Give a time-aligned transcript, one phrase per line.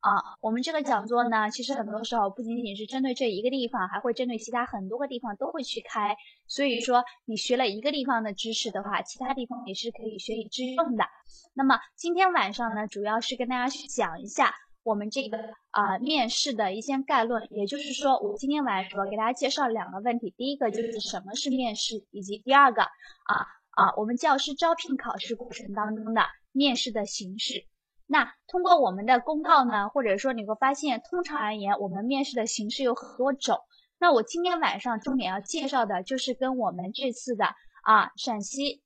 [0.00, 6.16] 啊，我们这个讲座呢，其实很多时候不仅仅是针对这一个地方，还会针对其他很多个地方都会去开。
[6.48, 11.04] 所以说，你学了一个地方的知识的话，其他地方也是可以学以致用的。
[11.52, 15.36] 那么今天晚上呢，主要是跟大家去讲一下我们这个
[15.70, 17.46] 啊面试的一些概论。
[17.50, 26.22] 也就是说，我今天晚上主要给大家介绍两个问题，第一个就是什么是面试，以及第二个啊啊我们教师招聘考试过程当中的
[26.52, 27.66] 面试的形式。
[28.12, 33.60] 那通过我们的公告呢，或者说你会发现，通常而言，我们面试的形式有很多种。
[34.00, 37.44] 那我今天晚上重点要介绍的就是跟我们这次的
[37.84, 38.82] 啊陕西，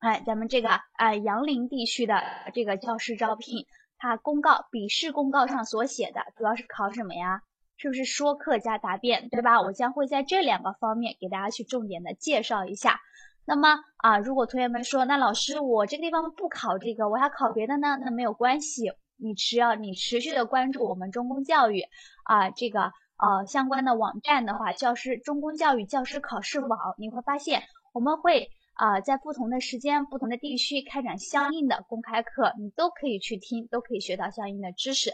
[0.00, 2.20] 哎，咱们这个啊杨凌地区的
[2.52, 3.66] 这个教师招聘，
[3.98, 7.40] 它公告笔试公告上所写的，主要是考什么呀？
[7.76, 9.62] 是不是说课加答辩，对吧？
[9.62, 12.98] 我将会在这两个方面给大家去重点的介绍一下。
[13.46, 17.98] 那么啊，如果同学们说，那老师我这个地方不考这个，我要考别的呢？
[18.02, 21.82] 那没有关系，你只要你持续的关注我们中公教育
[22.24, 22.84] 啊这个
[23.18, 35.10] 呃相关的网站的话，教师中公教育教师考试网，你会发现我们会啊在不同的时间、不同的地区开展相应的公开课，你都可以去听，都可以学到相应的知识。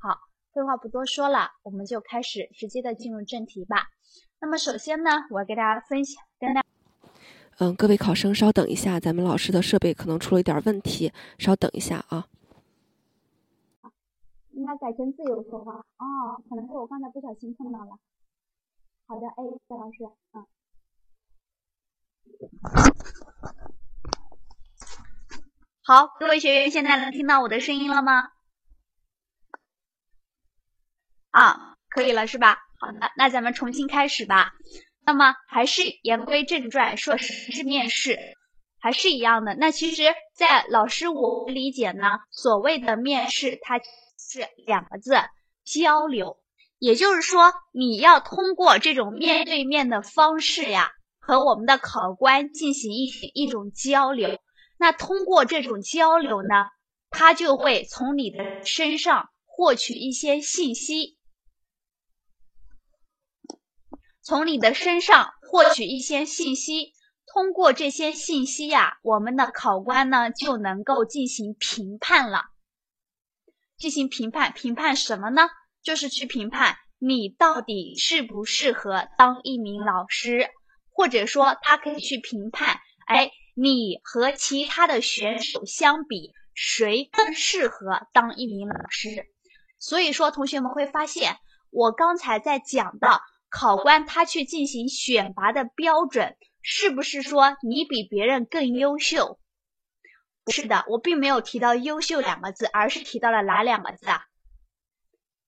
[0.00, 0.18] 好，
[0.52, 3.86] 废话不多说了，我们就开始直接的进入正题吧。
[4.40, 6.77] 那么首先呢，我要给大家分享，跟大家。
[7.58, 12.28] 嗯，各位考生稍等一下，咱们老师的设备可能出了一点问题，稍等一下啊。
[14.52, 17.98] 应该改成自由说话哦，可能是我刚才不小心碰到了。
[19.06, 20.46] 好的，哎，谢老师，嗯。
[25.82, 28.30] 好，各位学员，现在能听到我的声音了吗？
[31.30, 32.58] 啊，可以了是吧？
[32.78, 34.54] 好的，那咱们重新开始吧。
[35.08, 38.18] 那么还是言归正传，说是面试，
[38.78, 39.54] 还是一样的。
[39.54, 40.02] 那其实，
[40.36, 45.14] 在老师我理解呢，所谓的面试，它是两个字：
[45.64, 46.36] 交流。
[46.78, 54.38] 也就是说，你要通过这种面对面的方式呀，和我们的考官进行一一种交流。
[54.76, 56.66] 那通过这种交流呢，
[57.08, 61.16] 他就会从你的身上获取一些信息。
[64.28, 66.92] 从你的身上获取一些信息，
[67.32, 72.42] 通过这些信息呀，我们的考官呢就能够进行评判了。
[73.78, 75.48] 进行评判，评判什么呢？
[75.82, 80.50] 就是去评判你到底适不适合当一名老师，
[80.90, 89.24] 或者说他可以去评判，哎，你和其他的选手相比，谁更适合当一名老师？
[89.78, 91.38] 所以说，同学们会发现，
[91.70, 93.22] 我刚才在讲到。
[93.50, 99.38] 考官他去进行选拔的标准，是不是说你比别人更优秀？
[100.44, 104.24] 不是的，我并没有提到优秀两个字，而是提到了哪两个字啊？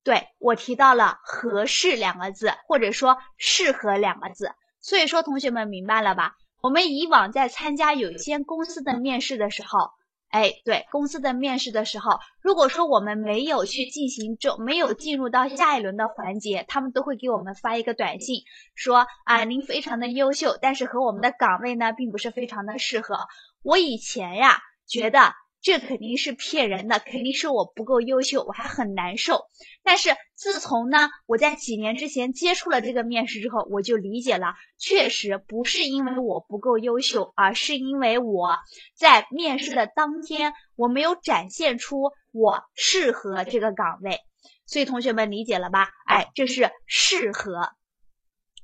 [0.03, 4.53] 对我提到了合适两个字，或者说适合两个字。
[4.81, 6.37] 所以说，同学们明白了吧？
[6.63, 9.91] 我们以往在参加有一些公司的面试的时候。
[10.31, 23.27] 哎，对公司的面试的时候，如果说我们没有去进行这，没有进入到下一轮的环节，他们都会给我们发一个短信，说啊，您非常的优秀，但是和我们的岗位呢，并不是非常的适合。
[23.63, 25.40] 我以前呀，觉得。
[25.63, 29.43] 这肯定是骗人的，肯定是我不够优秀，我还很难受。
[29.83, 38.57] 但是自从呢，我在几年之前接触了这个面试之后，我就理解了，确实不是因为我不够优秀，而是因为我
[38.97, 44.19] 在面试的当天，我没有展现出我适合这个岗位。
[44.65, 45.91] 所以同学们理解了吧？
[46.07, 47.69] 哎，这是适合。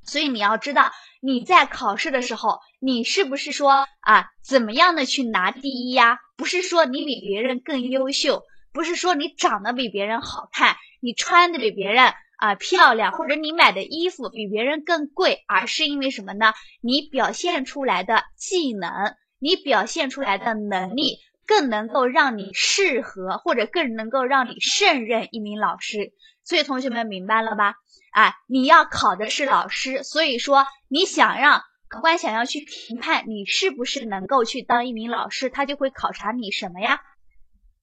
[0.05, 6.19] 所以你要知道，你在考试的时候，你是不是说啊，怎么样的去拿第一呀？
[6.37, 8.43] 不是说你比别人更优秀，
[8.73, 16.53] 不是说你长得比别人好看，你穿的比别人啊漂亮，或者你买的衣服比别人更贵，而是因为什么呢？
[16.81, 26.13] 你表现出来的技能，你表现出来的能力，更能够让你适合，或者更能够让你胜任一名老师。
[26.45, 27.75] 所以同学们明白了吧？
[28.13, 31.63] 哎，你要考的是老师，所以说你想让
[31.97, 37.01] 考官想要去评判你是不是能够去当一名老师，他就会考察你什么呀？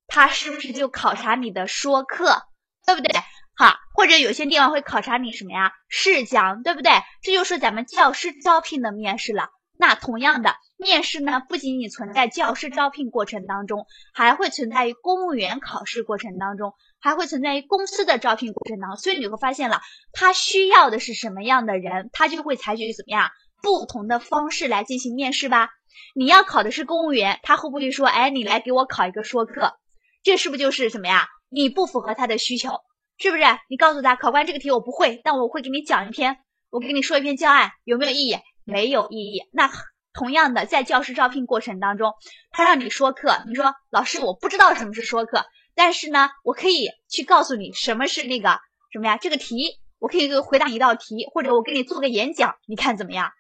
[0.06, 2.44] 他是不是就考察你的说课，
[2.86, 3.12] 对不对？
[3.56, 5.74] 好，或者有些地方会考察你什么呀？
[5.88, 6.92] 试讲，对不对？
[7.24, 9.50] 这就是咱们教师招聘的面试了。
[9.80, 16.76] 那同样的面试呢，不仅仅存在教师招聘过程当中，还会存在于公务员考试过程当中。
[17.00, 19.82] 还会存在于公司的招聘过程当中，所以你会发现了，
[20.14, 23.30] 他需要的是什么样的人，他就会采取怎么样
[23.64, 25.70] 不同的方式来进行面试吧。
[26.16, 29.78] 你要考的是公务员，他会不会说，哎，你来给我考一个说课，
[30.22, 31.30] 这是不是就是什么呀？
[31.50, 32.82] 你不符合他的需求，
[33.18, 33.44] 是不是？
[33.70, 36.40] 你告诉他，考官这个题我不会，但我会给你讲一篇，
[36.72, 38.38] 我给你说一篇教案，有没有意义？
[38.66, 39.44] 没有意义。
[39.54, 39.72] 那
[40.12, 42.14] 同样的，在教师招聘过程当中，
[42.52, 48.60] 他让你说课，你说老师我不知道什么是说课，但是呢，我可以去告诉你什么是那个
[48.92, 49.16] 什么呀？
[49.18, 53.32] 这个题，我可以回答一道题，或者我给你做个演讲，你看怎么样？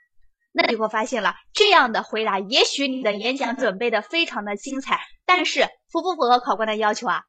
[0.56, 7.24] 那你会发现了，这样的回答，也许你的演讲准备的非常的精彩，但是符不符合考官的要求啊？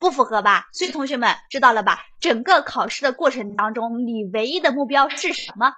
[0.00, 0.66] 不符合吧？
[0.72, 2.00] 所以同学们知道了吧？
[2.20, 5.72] 整个考试的过程当中，你唯一的目标是什么？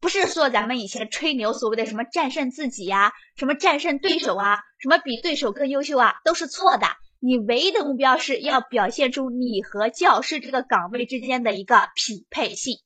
[0.00, 6.88] 不是说咱们以前吹牛所谓的什么战胜自己呀，什么战胜对手啊，什么比对手更优秀啊，都是错的。
[7.20, 12.78] 你唯一的目标是要表现出你和教师这个岗位之间的一个匹配性，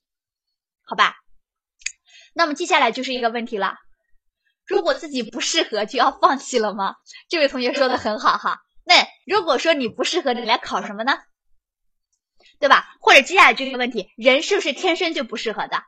[0.84, 1.14] 好吧？
[2.38, 3.78] 那么接下来就是一个问题了，
[4.66, 6.96] 如果自己不适合就要放弃了吗？
[7.30, 8.60] 这位同学说的很好哈。
[8.84, 8.94] 那
[9.26, 11.18] 如果说你不适合，你来考什么呢？
[12.60, 12.94] 对吧？
[13.00, 15.82] 或者接下来这个问题，人是不是天生就不适合的？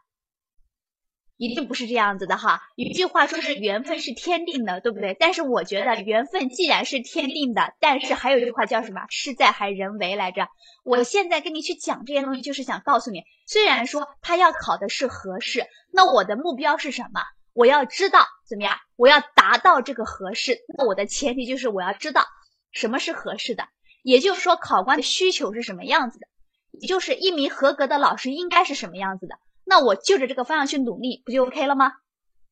[1.39, 2.61] 一定不是这样子的哈。
[2.75, 5.17] 有句话说是缘分是天定的，对不对？
[5.19, 9.07] 但是我觉得缘分既然是天定的，但是还有一句话叫什么？
[9.09, 10.49] 事在还人为来着。
[10.85, 17.23] 我现在跟你去讲这些东西，就是想告诉你，虽然说他要考的是合适，那我的目标是什么？
[17.55, 18.77] 我要知道怎么样？
[18.97, 22.25] 我要达到这个合适，那我的前提就是我要知道
[22.73, 23.69] 什么是合适的，
[24.03, 26.27] 也就是说考官的需求是什么样子的，
[26.73, 29.39] 也就是一名合格的老师应该是什么样子的。
[29.69, 31.93] 那我就着这个方向去努力，不就 OK 了吗？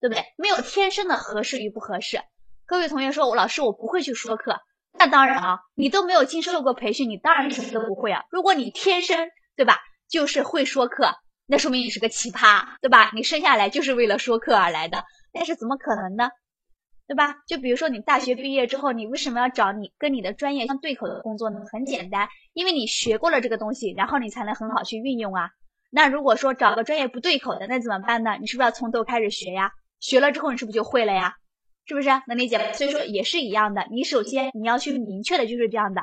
[0.00, 0.22] 对不对？
[0.36, 2.20] 没有天生的合适与不合适。
[2.66, 4.60] 各位同学说，我老师我不会去说课，
[4.92, 8.24] 那当然啊，你都没有经受过培训，你当然什么都不会啊。
[8.30, 9.78] 如果你天生对吧，
[10.10, 11.14] 就是会说课，
[11.46, 13.10] 那说明你是个奇葩，对吧？
[13.14, 16.28] 你生下来就是为了说课而来的，但是怎么可能呢？
[17.06, 17.36] 对吧？
[17.46, 21.60] 就比如说你大学毕业之后，你为什么要找你跟你的专业相对口的工作呢？
[21.72, 25.48] 很简单，因为你学过了这个东西，然后你才能很好去运用啊。
[25.96, 28.36] 那如果说找个专业不对口的，那怎么办呢？
[28.38, 29.72] 你是不是要从头开始学呀？
[29.98, 31.36] 学了之后你是不是就会了呀？
[31.86, 32.70] 是不是能理解吗？
[32.74, 36.02] 所以说也是一样的，你首先你要去明确的就是这样的。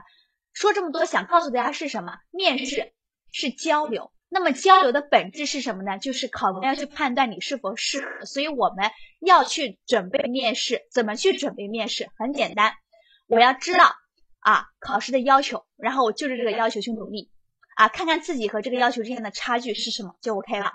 [0.51, 2.17] 说这么多想告诉大家是什么？
[2.31, 2.91] 面试
[3.31, 5.99] 是交流，那么交流的本质是什么呢？
[5.99, 10.81] 就是考官要去判断你是否适合，所以我们要去准备面试。
[10.91, 12.09] 怎么去准备面试？
[12.17, 12.73] 很简单，
[13.27, 13.93] 我要知道
[14.39, 17.29] 啊考试的要求，然后我就着这个要求去努力。
[17.75, 20.73] 啊，看看自己和这个要求之间的差距是什么就 OK 了，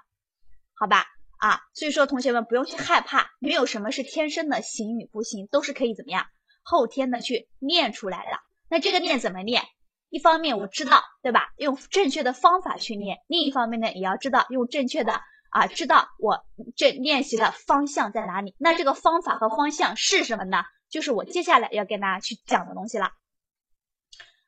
[0.75, 1.07] 好吧？
[1.39, 6.27] 啊，所以说同学们不用去害怕，没有什么是天生的行与不行，都是可以怎么样
[6.63, 8.41] 后天的去练出来的。
[8.69, 9.63] 那这个练怎么练？
[10.11, 11.53] 一方面我知道，对吧？
[11.57, 15.21] 用正确的方法去练；另一方面呢，也要知道用正确的
[15.51, 16.45] 啊，知道我
[16.77, 18.57] 这练习的方向在哪里。
[18.59, 20.65] 那这个方法和方向是什么呢？
[20.91, 23.13] 就是我接下来要跟大家去讲的东西了。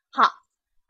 [0.09, 0.40] 好。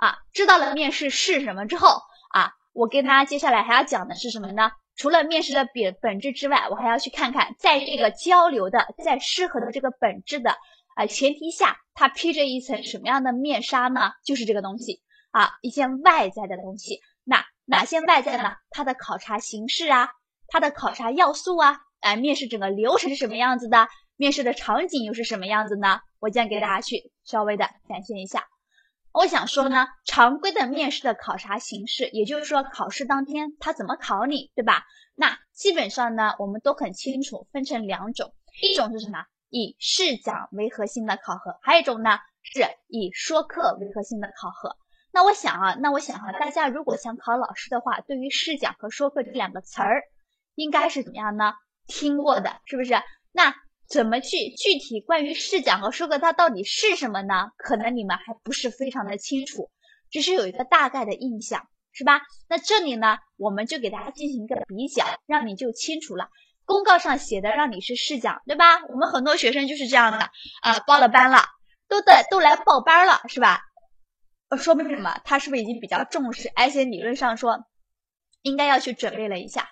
[0.02, 1.90] 啊，知道了面试是什么之后
[2.34, 4.72] 啊，我跟大家接下来还要讲的是什么呢？
[4.98, 10.58] 除了面试的本本质之外，我还要去看看，在这个交流的、在适合的这个本质的
[10.96, 14.12] 啊前提下，它披着一层什么样的面纱呢？
[14.26, 17.00] 就是这个东西啊，一些外在的东西。
[17.24, 18.56] 那哪些外在呢？
[18.72, 20.10] 它的考察形式啊，
[20.48, 23.88] 它的考察要素啊，哎，面试整个流程是什么样子的？
[24.18, 26.00] 面试的场景又是什么样子呢？
[26.20, 28.48] 我将给大家去稍微的展现一下。
[29.14, 34.86] 我想说呢，常规的面试的考察形式，也就是说考试当天他怎么考你，对吧？
[35.16, 39.26] 那基本上呢，我们都很清楚，分成两种，一种是什么？
[39.50, 44.78] 以试讲为核心的考核，还有一种呢，是以说课为核心的考核。
[45.12, 50.04] 那我想啊，那我想哈，大家如果想考老师的话，对于试讲和说课这两个词儿，
[50.56, 51.54] 应该是怎么样呢？
[51.86, 52.94] 听过的，是不是？
[53.34, 53.54] 那。
[53.92, 57.52] 怎么去具体关于试讲和说课它到底是什么呢？
[57.58, 59.70] 可能你们还不是非常的清楚，
[60.10, 62.22] 只是有一个大概的印象，是吧？
[62.48, 66.30] 那这里呢，我们就给大家进行一个比较，让你就清楚了。
[66.64, 68.82] 公告上写的让你是试讲，对吧？
[68.86, 70.20] 我们很多学生就是这样的
[70.62, 71.44] 啊，报了班了，
[71.90, 73.60] 都在都来报班了，是吧？
[74.58, 75.20] 说明什么？
[75.26, 76.50] 他是不是已经比较重视？
[76.56, 77.66] 而且理论上说，
[78.42, 79.68] 应该要去准备了一下，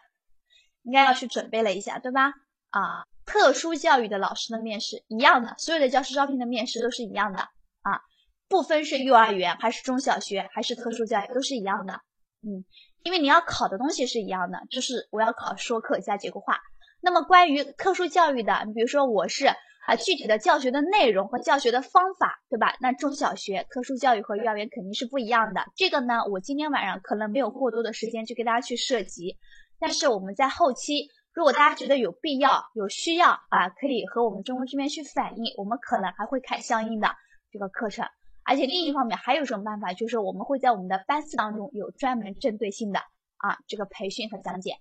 [0.84, 2.34] 应该要去准备了一下，对吧？
[2.72, 3.06] 啊。
[3.30, 8.02] 特殊教育的老师的面试一样的，所有的教师招聘的面试都是一样的啊，
[8.48, 11.94] 不分是幼儿园还是中小学还是特殊教育都是一样的，
[12.42, 12.66] 嗯，
[13.04, 16.60] 因为你要考的东西是一样的，就是我要考说课加结构化。
[17.02, 22.76] 那么关于特殊教育的，你比如说我是啊具体的教学的内容和教学的方法，对吧？
[22.82, 25.66] 那中小学特殊教育和幼儿园肯定是不一样的。
[25.76, 29.38] 这个呢，我今天晚上可能没有过多的时间去给大家去涉及，
[29.80, 31.10] 但是我们在后期。
[31.34, 37.16] 如果大家觉得有必要、有需要啊，可以和我们中国这边去反映，我们可能还会开相应的
[37.52, 38.08] 这个课程
[38.44, 43.00] 而且另一方面还有什么办法，就是我们会在我们的班次当中有专门针对性的
[43.38, 44.80] 啊这个培训和讲解。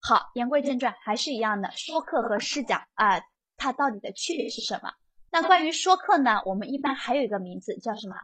[0.00, 3.20] 好，言归正传，还是一样的，说课和试讲啊，
[3.56, 4.92] 它到底的区别是什么？
[5.30, 8.16] 那关于说课呢，我们一般还有一个名字叫什么？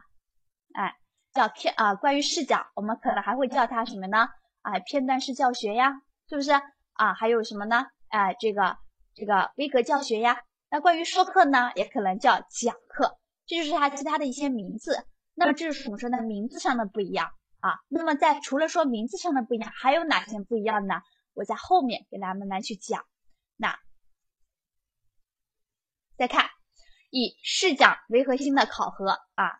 [0.73, 0.95] 哎，
[1.33, 1.93] 叫片啊。
[1.95, 4.27] 关于试讲，我们可能还会叫它什么呢？
[4.61, 6.51] 哎，片段式教学呀，是不是
[6.93, 7.13] 啊？
[7.13, 7.85] 还有什么呢？
[8.09, 8.77] 哎，这个
[9.13, 10.41] 这个微格教学呀。
[10.69, 15.05] 那关于说课呢，也可能叫讲课，这就是它其他的一些名字。
[15.33, 16.21] 那么这是怎么说呢？
[16.21, 17.79] 名字上的不一样啊。
[17.87, 21.01] 那么在除了说名字上的不一样，还有哪些不一样呢？
[21.33, 23.05] 我在后面给大家慢慢去讲。
[23.57, 23.79] 那
[26.17, 26.49] 再看。
[27.13, 29.59] 以试讲为核心的考核啊，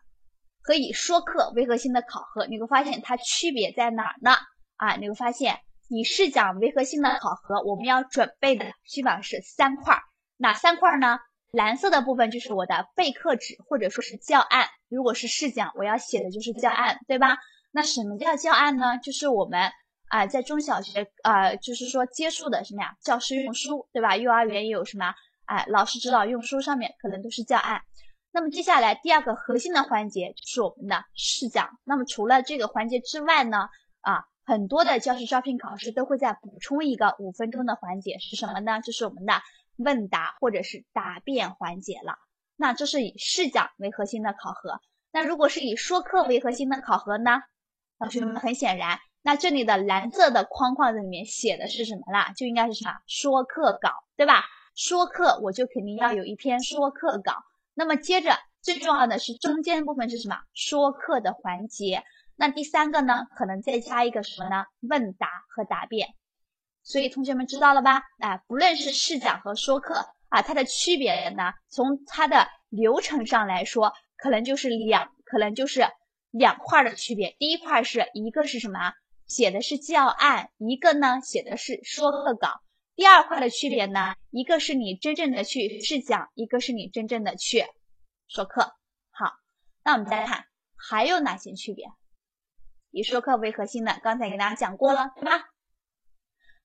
[0.62, 4.30] 和以说课为核心的考核，你会发现它区别在哪儿呢？
[4.76, 5.60] 啊，你会发现
[5.94, 9.98] 以试讲为核心的考核，我们要准备的基本上是三块，
[10.38, 11.18] 哪三块呢？
[11.52, 17.36] 蓝色的部分就是我的备课纸或者说是教案，如果是试讲，我要写的就是教案，对吧？
[17.70, 18.96] 那什么叫教案呢？
[19.02, 19.70] 就是我们
[20.08, 22.96] 啊在中小学啊，就是说接触的什么呀？
[23.02, 24.16] 教师用书，对吧？
[24.16, 25.12] 幼儿园也有什么？
[25.44, 27.82] 哎，老师指导用书上面可能都是教案。
[28.30, 31.68] 那么接下来第二个核心的环节就是我们的试讲。
[31.84, 33.68] 那么除了这个环节之外呢，
[34.00, 38.80] 啊，很多的教师招聘考试都会再补充一个五分钟的环节，是什么呢？
[38.80, 39.34] 就是我们的
[39.76, 42.16] 问答或者是答辩环节了。
[42.56, 44.80] 那这是以试讲为核心的考核。
[45.12, 47.42] 那如果是以说课为核心的考核呢？
[47.98, 52.32] 同学们很显然，那这里的蓝色的框框里面写的是什么啦？
[52.36, 54.42] 就应该是什么说课稿，对吧？
[54.74, 57.34] 说课我就肯定要有一篇说课稿，
[57.74, 60.36] 那么接着最重要的是中间部分是什么？
[60.52, 62.02] 说课的环节。
[62.36, 64.64] 那第三个呢，可能再加一个什么呢？
[64.80, 66.08] 问答和答辩。
[66.82, 68.02] 所以同学们知道了吧？
[68.18, 75.86] 哎，不论是试讲和说课啊，它的区别呢，从它的流程上来说，可能就是两，可能就是
[76.30, 77.36] 两块的区别。
[77.38, 78.92] 第一块是一个是什么？
[79.28, 82.60] 写的是教案，一个呢写的是说课稿。
[82.94, 87.64] 第二块的区别呢，一个是你真正的去试讲，一个是你真正的去
[88.26, 88.74] 说课。
[89.10, 89.32] 好，
[89.84, 90.44] 那我们再看
[90.76, 91.86] 还有哪些区别？
[92.92, 95.32] 以说课为核心的，刚才给大家讲过了，对吧？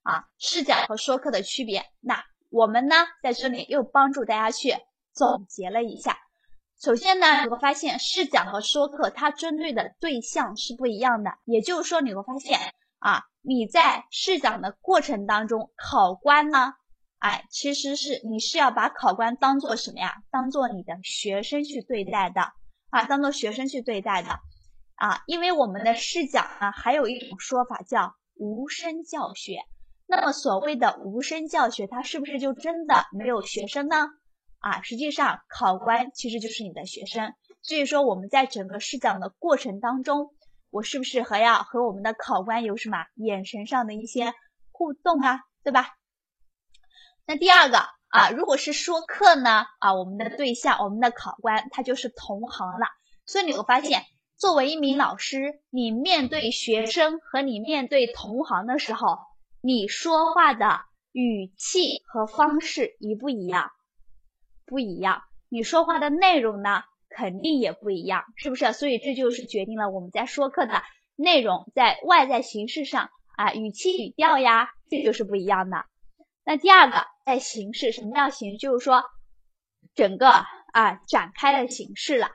[0.03, 4.75] 啊，试讲和说课的区别，那我们呢在这里又帮助大家去
[5.11, 6.19] 总结了一下。
[6.79, 12.59] 首先呢，你会发现试讲和说课它针对的对象是不一样的，也就是说你会发现
[12.99, 13.23] 啊。
[13.41, 16.73] 你在试讲的过程当中，考官呢，
[17.19, 20.15] 哎，其实是你是要把考官当做什么呀？
[20.29, 22.41] 当做你的学生去对待的
[22.89, 24.37] 啊，当做学生去对待的
[24.97, 29.59] 啊，因为我们的试讲呢，还有一种说法叫无声教学。
[30.05, 33.95] 那么所谓的无声教学，它是不是就真的没有学生呢？
[34.59, 37.33] 啊，实际上考官其实就是你的学生。
[37.61, 40.33] 所以说我们在整个试讲的过程当中。
[40.69, 44.33] 我是不是还要和我们的考官有什么眼神上的一些
[44.73, 45.95] 互动啊，对吧？
[47.25, 47.77] 那第二个
[48.09, 52.85] 啊，如果是说课呢啊，我们的对象，我们的考官他就是同行了。
[53.25, 54.03] 所以你会发现，
[54.37, 59.17] 作为一名老师，你面对学生和你面对同行的时候，
[59.61, 63.71] 你说话的语气和方式一不一样？
[64.67, 65.23] 不一样。
[65.49, 66.83] 你说话的内容呢？
[67.09, 68.73] 肯定也不一样，是不是？
[68.73, 70.83] 所以这就是决定了我们在说课的
[71.15, 75.85] 内容，在外在形式上啊，语气语调呀，这就是不一样的。
[76.43, 78.59] 那第二个，在形式，什么叫形？
[78.59, 79.03] 就是说
[79.95, 82.29] 整个啊展开的形式了，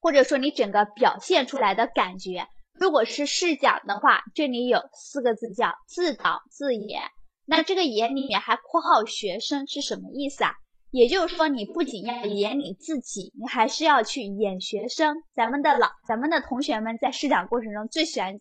[0.00, 2.46] 或者说你整个表现出来的感觉。
[2.74, 7.02] 如果是试讲的话，这里有四个字叫自导自演，
[7.44, 10.52] 那这个演里面还括号学生是什么意思啊？
[10.90, 15.16] 也就是说，你不仅要演你自己，你还是要去演学生。
[15.34, 18.38] 咱们的老，咱们的同学们在试讲过程中最喜欢、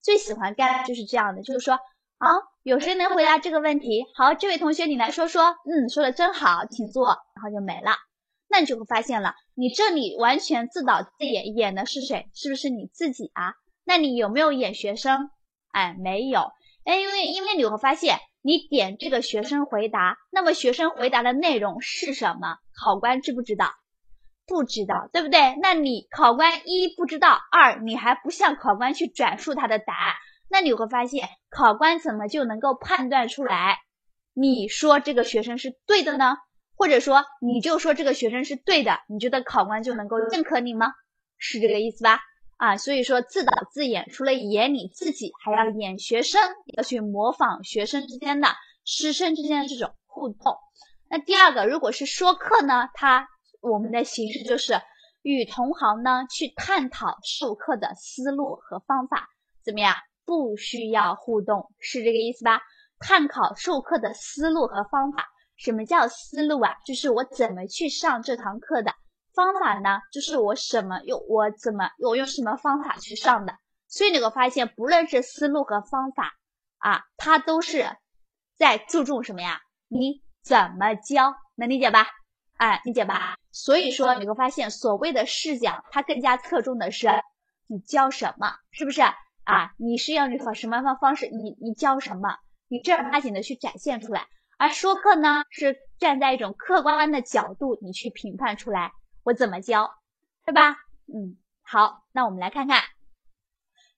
[0.00, 1.74] 最喜欢干的就是这样的，就是说，
[2.18, 2.28] 啊，
[2.62, 4.04] 有谁能回答这个问题？
[4.14, 7.92] 好，这位同学你来说说，嗯，说的真好，请坐，然后就没了。
[8.48, 12.28] 那你就会发现了，你这里完全自导自演，演的是谁？
[12.34, 13.54] 是不是你自己啊？
[13.84, 15.30] 那你有没有演学生？
[15.70, 16.52] 哎，没有。
[16.84, 18.18] 哎，因为因为你会发现。
[18.40, 22.56] 你点这个学生回答，那么学生回答的内容是什么？
[22.72, 23.72] 考官知不知道？
[24.46, 25.56] 不知道，对不对？
[25.60, 30.14] 那你考官一不知道，二你还不向考官去转述他的答案，
[30.48, 33.80] 那你会发现考官怎么就能够判断出来？
[34.32, 36.36] 你说这个学生是对的呢？
[36.78, 40.92] 或者说你就说这个学生是对的，你觉得考官就能够认可你吗？
[41.36, 42.20] 是这个意思吧？
[42.56, 46.40] 啊，所以说自导自演，除了演你自己，还要演学生，
[46.76, 48.48] 要去模仿学生之间的
[48.84, 50.56] 师生之间的这种互动。
[51.10, 53.28] 那第二个，如果是说课呢，它
[53.60, 54.80] 我们的形式就是
[55.22, 59.28] 与同行呢去探讨授课的思路和方法，
[59.64, 59.94] 怎么样？
[60.24, 62.60] 不需要互动，是这个意思吧？
[63.00, 65.26] 探讨授课的思路和方法。
[65.58, 66.74] 什么叫思路啊？
[66.86, 68.94] 就是我怎么去上这堂课的。
[69.34, 70.00] 方法呢？
[70.10, 73.52] 就是我什么用我怎么我用什么方法去上的。
[73.86, 76.32] 所以你会发现，不论是思路和方法
[76.78, 77.86] 啊，它都是
[78.56, 79.60] 在注重什么呀？
[79.88, 81.34] 你怎么教？
[81.54, 82.06] 能理解吧？
[82.56, 83.36] 哎，理解吧？
[83.52, 87.08] 所以说你会发现，所谓的试讲，它更加侧重的是
[87.66, 89.72] 你教什么，是不是啊？
[89.78, 91.28] 你是用什么方方式？
[91.28, 92.36] 你你教什么？
[92.68, 94.26] 你正儿八经的去展现出来。
[94.58, 98.90] 而说课呢，是站在一种客观的角度，你去评判出来
[99.22, 99.88] 我怎么教，
[100.44, 100.72] 对吧？
[101.06, 102.82] 嗯，好，那我们来看看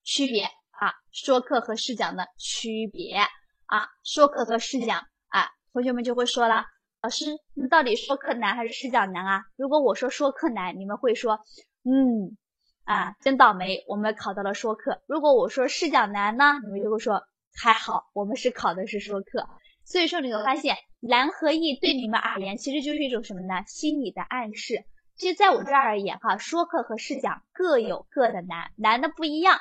[0.05, 3.17] 区别啊，说课和试讲的区别
[3.65, 4.99] 啊，说课和试讲
[5.29, 6.67] 啊，同学们就会说了，
[7.01, 7.25] 老师，
[7.55, 9.43] 那到底说课难还是试讲难啊？
[9.57, 11.41] 如果我说说课难，你们会说，
[11.85, 12.37] 嗯，
[12.85, 15.01] 啊，真倒霉，我们考到了说课。
[15.07, 17.23] 如果我说试讲难呢，你们就会说，
[17.55, 19.49] 还好，我们是考的是说课。
[19.91, 23.65] 所以说你会发现难和易对你们而言其实就是一种什么呢？
[23.67, 24.85] 心理的暗示。
[25.17, 29.59] 其实在我这儿而言哈，说课和试讲各有各的难，难的不一样。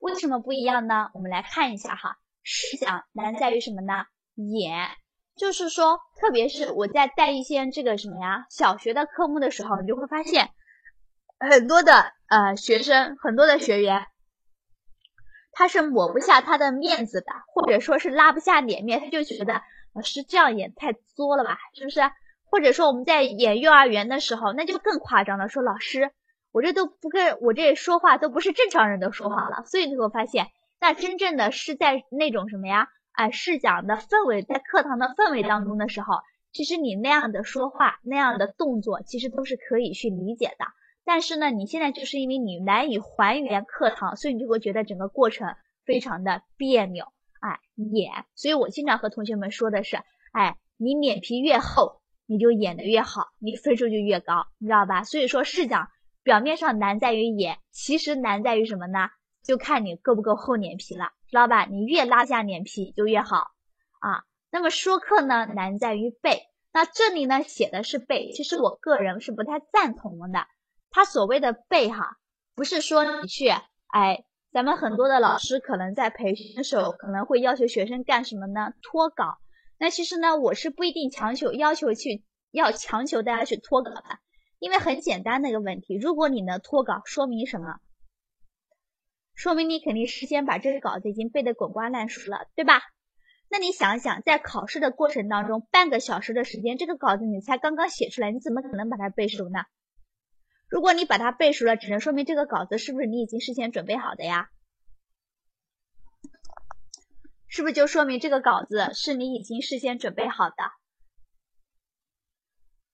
[0.00, 1.10] 为什么不一样呢？
[1.14, 4.06] 我们来看一下哈，试讲难在于什么呢？
[4.34, 4.88] 演，
[5.36, 10.50] 就是说，特别是我在带一些这个什么呀小学的科目的时候，你就会发现
[11.38, 14.08] 很多的呃学生，很多的学员。
[15.58, 19.60] 他是抹不下他的面子的，或者说是拉不下脸面，他就觉得
[19.92, 22.00] 老师这样演太作了吧，是不是？
[22.48, 26.12] 或者说我们在演幼儿园的时候，那就更夸张了，说老师
[26.52, 29.64] 我这都不跟我这说话都不是正常人的说话了。
[29.66, 30.46] 所以你会发现，
[30.80, 32.86] 那真正的是在那种什么呀？
[33.10, 36.20] 哎，试讲的氛围，在课堂的氛围当中的时候，
[36.52, 40.66] 其实你那样的说话、那样的动作，其实都是可以去理解的。
[41.08, 47.06] 但是呢，你现在就是因为你难以还原课堂，所以你就会觉得整个过程非常的别扭，
[47.40, 48.12] 哎，演。
[48.34, 49.96] 所以我经常和同学们说的是，
[50.32, 55.02] 哎，你脸皮越厚，你就演的越好，你分数就越高，你知道吧？
[55.02, 55.88] 所以说试讲
[56.22, 59.08] 表面上难在于演，其实难在于什么呢？
[59.42, 61.64] 就看你够不够厚脸皮了，知道吧？
[61.64, 63.38] 你越拉下脸皮就越好
[64.00, 64.24] 啊。
[64.50, 66.42] 那么说课呢，难在于背。
[66.70, 70.46] 那这里呢写的是背，其实我个人是不太赞同的。
[70.90, 72.16] 他所谓的背哈，
[72.54, 78.72] 不是说你去，哎，咱们很多的老师可能在培训的时候可能会要求学生干什么呢？
[78.82, 79.38] 脱稿。
[79.78, 84.02] 那其实呢，我是不一定强求要求去要强求大家去脱稿的，
[84.58, 87.76] 因为很简单的一个问题，如果你能脱稿，说明什么？
[89.34, 92.82] 说明你肯定事先把这个稿子已经背得滚瓜烂熟了，对吧？
[93.48, 99.60] 那你想想，在考试的过程当中，半个小时的时间，这个稿子你才刚刚写出来，你怎么可能把它背熟呢？
[100.68, 104.50] 如果你把它背熟了，只能说明这个稿子是不是你已经事先准备好的呀？
[107.46, 110.56] 是不是就说明这个稿子是你已经事先准备好的？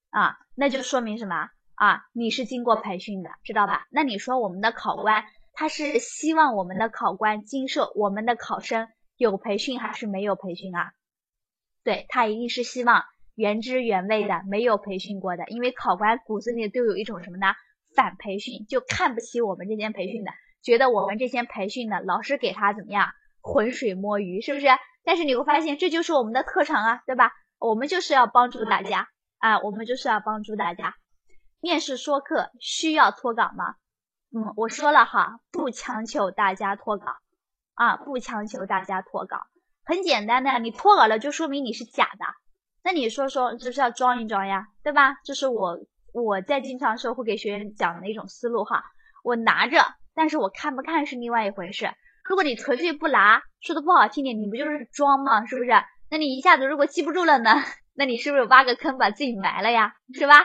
[0.09, 2.05] 啊，那就说明什么啊？
[2.13, 3.85] 你是经过培训的，知道吧？
[3.89, 10.93] 那你说我们的考官他是希望我们的考官经受我们的考生有培训还是没有培训啊？
[11.83, 13.03] 对他一定是希望
[13.35, 17.47] 原汁原味的，没有培训过的，因为考官骨子里都有一种什么呢？
[17.95, 20.31] 反培训就看不起我们这些培训的，
[20.61, 23.09] 觉得我们这些培训的老师给他怎么样
[23.41, 24.67] 浑水摸鱼，是不是？
[25.03, 27.31] 但是你会发现这就是我们的特长啊，对吧？
[27.59, 30.95] 我们就是要帮助大家啊，我们就是要帮助大家。
[31.61, 33.75] 面试说课需要脱稿吗？
[34.35, 37.13] 嗯，我说了哈，不强求大家脱稿
[37.75, 39.37] 啊，不强求大家脱稿。
[39.83, 42.25] 很简单的，你脱稿了就说明你是假的，
[42.83, 45.15] 那你说说就是要装一装呀，对吧？
[45.23, 45.79] 这是我。
[46.21, 48.85] 我在经常时候会给学员讲的一种思路哈，
[49.21, 51.89] 我拿着，但是我看不看是另外一回事。
[52.23, 55.45] 如果你纯粹不拿，说的不好听点，你不就是装吗？
[55.45, 55.71] 是不是？
[56.09, 57.51] 那你一下子如果记不住了呢？
[57.93, 59.93] 那你是不是挖个坑把自己埋了呀？
[60.13, 60.35] 是吧？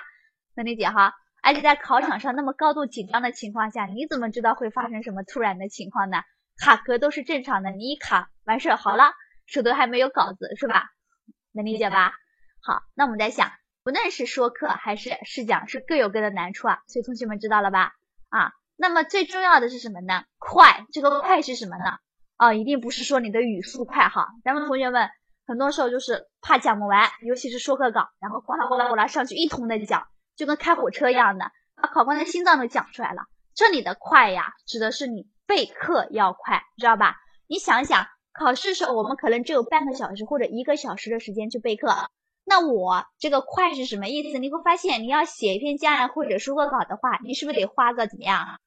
[0.56, 1.14] 能理解哈？
[1.40, 6.18] 而且在考场上那么高度紧张的情况下，你怎么知道会发生什么突然的情况呢？
[6.58, 9.12] 卡壳都是正常的，你一卡完事儿好了，
[9.46, 10.90] 手头还没有稿子是吧？
[11.52, 12.12] 能理解吧？
[12.60, 13.52] 好，那我们在想。
[13.90, 17.90] 不论是说课还是试讲，是各有各的难处啊，所以同学们知道了吧？
[18.28, 20.22] 啊，那么最重要的是什么呢？
[20.38, 21.98] 快，这个快是什么呢？
[22.36, 25.08] 啊，一定不是说你的语速快哈，咱们同学们
[25.44, 33.22] 很多时候就是怕讲不完，尤其是说课稿，然后哗啦哗啦哗啦上去一通的讲，就跟开火车一样的，把考官的心脏都讲出来了。
[33.56, 37.16] 这里的快呀，指的是你备课要快，知道吧？
[37.48, 41.92] 你想想，考试时候我们可能只有半个小时或者一个小时的时间去备课。
[42.50, 44.38] 那我这个快是什么意思？
[44.40, 48.58] 你会发现，你要写一篇教案或者说个稿的话，你是不是得花个怎么样啊？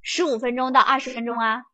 [0.00, 1.64] 十五分钟到二十分钟啊，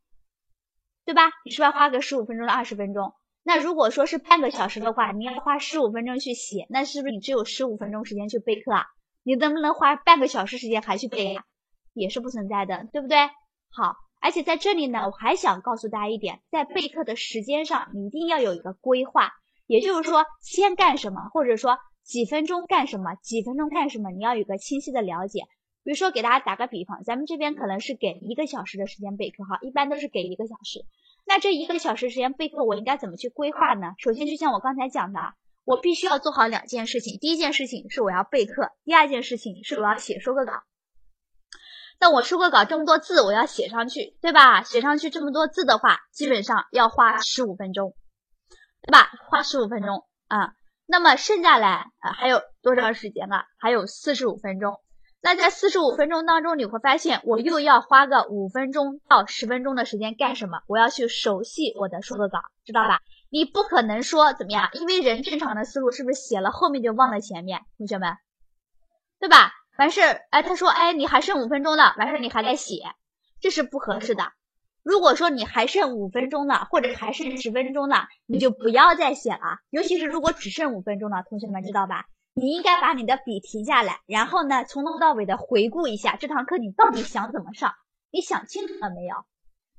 [1.04, 1.24] 对吧？
[1.44, 3.12] 你是不是要花个十五分钟到二十分钟？
[3.42, 8.86] 那如果说是半个小时的话，你要花十五分钟去写，那是不是你只有十五分钟时间去备课啊？
[9.22, 11.44] 你能不能花半个小时时间还去背啊？
[11.92, 13.18] 也是不存在的，对不对？
[13.68, 19.32] 好，而且在这里呢，我还想告诉大家一点，在备课的时间上，你一定要有一个规划，
[19.72, 25.44] 也就是说，先干什么，或者说几分钟干什么，几分钟干什么，你要有个清晰的了解。
[25.82, 30.85] 比如说，给大家打个比方，咱们这边可能是给一个小时的时间备课，哈，一般都是给一个小时。
[31.24, 33.94] 那这一个小时时间备课，我应该怎么去规划呢？
[33.96, 35.20] 首先，就像我刚才讲的，
[35.64, 37.18] 我必须要做好两件事情。
[37.18, 40.52] 第一件事情是我要备课，第二件事情是我要写说个稿。
[41.98, 44.64] 那我说个稿这么多字，我要写上去，对吧？
[44.64, 47.94] 写上去这么多字的话，基本上要花十五分钟，
[48.83, 49.11] 对吧？
[49.29, 50.55] 花十五分钟啊。
[50.87, 53.45] 那么剩下来啊，还有多长时间了？
[53.59, 54.81] 还有四十五分钟。
[55.23, 60.62] 那在四十五分钟当中，你会发现我又要花个五分钟到十分钟的时间干什么？
[60.66, 63.01] 我要去熟悉我的说个稿，知道吧？
[63.31, 67.61] 你不可能说怎么样，因为人正常的思路是不是写了后面就忘了前面？
[67.79, 68.16] 同学们，
[69.21, 69.53] 对吧？
[69.79, 72.83] 完事儿，哎，他说，哎，你还剩五分钟了，完事儿你还在写，
[73.40, 74.33] 这是不合适的。
[74.83, 79.59] 如果说你还剩五分钟了，或者还剩十分钟了，你就不要再写了。
[79.71, 82.07] 尤其是如果只剩五分钟了，同学们知道吧？
[82.35, 87.75] 你应该把你的笔停下来，然后呢，从头到尾的回顾一下这堂课你到底想怎么上，
[88.11, 89.16] 你想清楚了没有？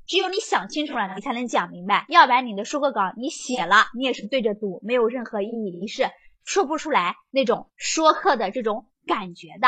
[0.05, 6.03] 只有你想清楚了，你才能讲明白，要不然你的说课稿你写了，你也是对着读，没有任何意义，你是
[6.45, 9.67] 说不出来那种说课的这种感觉的。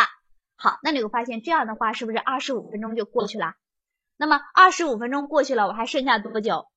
[0.56, 3.54] 好，那你会发现这样的话，是不是二十五分钟就过去了？
[4.18, 6.68] 那么二十五分钟过去了，我还剩下多久？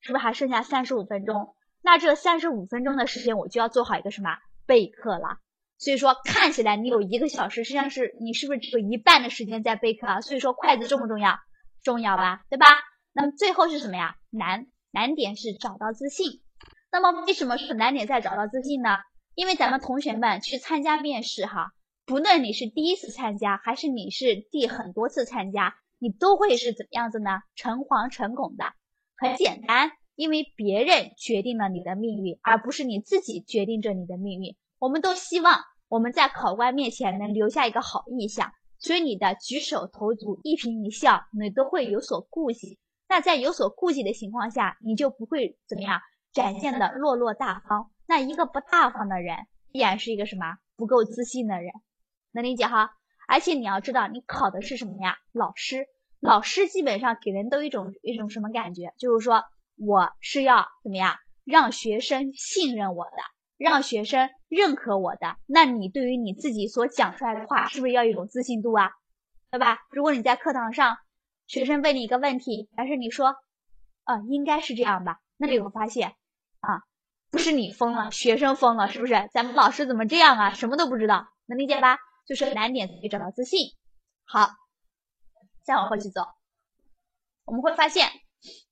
[0.00, 1.56] 是不是还剩下三十五分钟？
[1.80, 4.36] 那这三十五分钟的时间，我就要做好一个什么？
[4.66, 5.38] 备课了，
[5.78, 10.20] 所以说看起来你有一个小时，实际上是你是不是只有一半的时间在备课啊？
[10.20, 11.38] 所以说筷子重不重要？
[11.82, 12.66] 重要吧，对吧？
[13.12, 14.16] 那么最后是什么呀？
[14.30, 16.42] 难难点是找到自信。
[16.90, 18.96] 那么为什么是难点在找到自信呢？
[19.34, 21.72] 因为咱们同学们去参加面试哈，
[22.06, 27.42] 不论你是第一次参加还是你是第很多次参加，你都会是怎么样子呢？
[27.54, 28.64] 诚惶诚恐的。
[29.16, 29.92] 很简单。
[30.16, 34.54] 因为别人决定了你的命运，而不是你自己决定着你的命运。
[34.78, 42.78] 我们都希望我们在考官面前能留下一个好印象，所以你的举手投足、一颦一笑，你都会有所顾忌。
[43.08, 46.00] 那在有所顾忌的情况下，你就不会怎么样
[46.32, 47.90] 展现的落落大方。
[48.06, 49.36] 那一个不大方的人，
[49.72, 51.72] 必然是一个什么不够自信的人，
[52.30, 52.92] 能理解哈？
[53.28, 55.16] 而且你要知道，你考的是什么呀？
[55.32, 55.86] 老师，
[56.20, 58.92] 老师基本上给人都一种一种什么感觉？
[58.98, 59.44] 就是说。
[59.76, 63.16] 我是要怎么样让学生信任我的，
[63.56, 65.34] 让学生认可我的？
[65.46, 68.92] 那你对于你自己所讲出来的话，是不是要有一种自信度啊？
[69.50, 69.80] 对吧？
[69.90, 70.98] 如果你在课堂上，
[71.48, 73.34] 学生问你一个问题，但是你说，
[74.04, 75.18] 呃，应该是这样吧？
[75.36, 76.14] 那你会发现，
[76.60, 76.82] 啊，
[77.32, 79.28] 不是你疯了，学生疯了，是不是？
[79.32, 80.50] 咱们老师怎么这样啊？
[80.54, 81.98] 什么都不知道，能理解吧？
[82.26, 83.70] 就是难点以找到自信。
[84.24, 84.50] 好，
[85.62, 86.22] 再往后去走，
[87.44, 88.08] 我们会发现，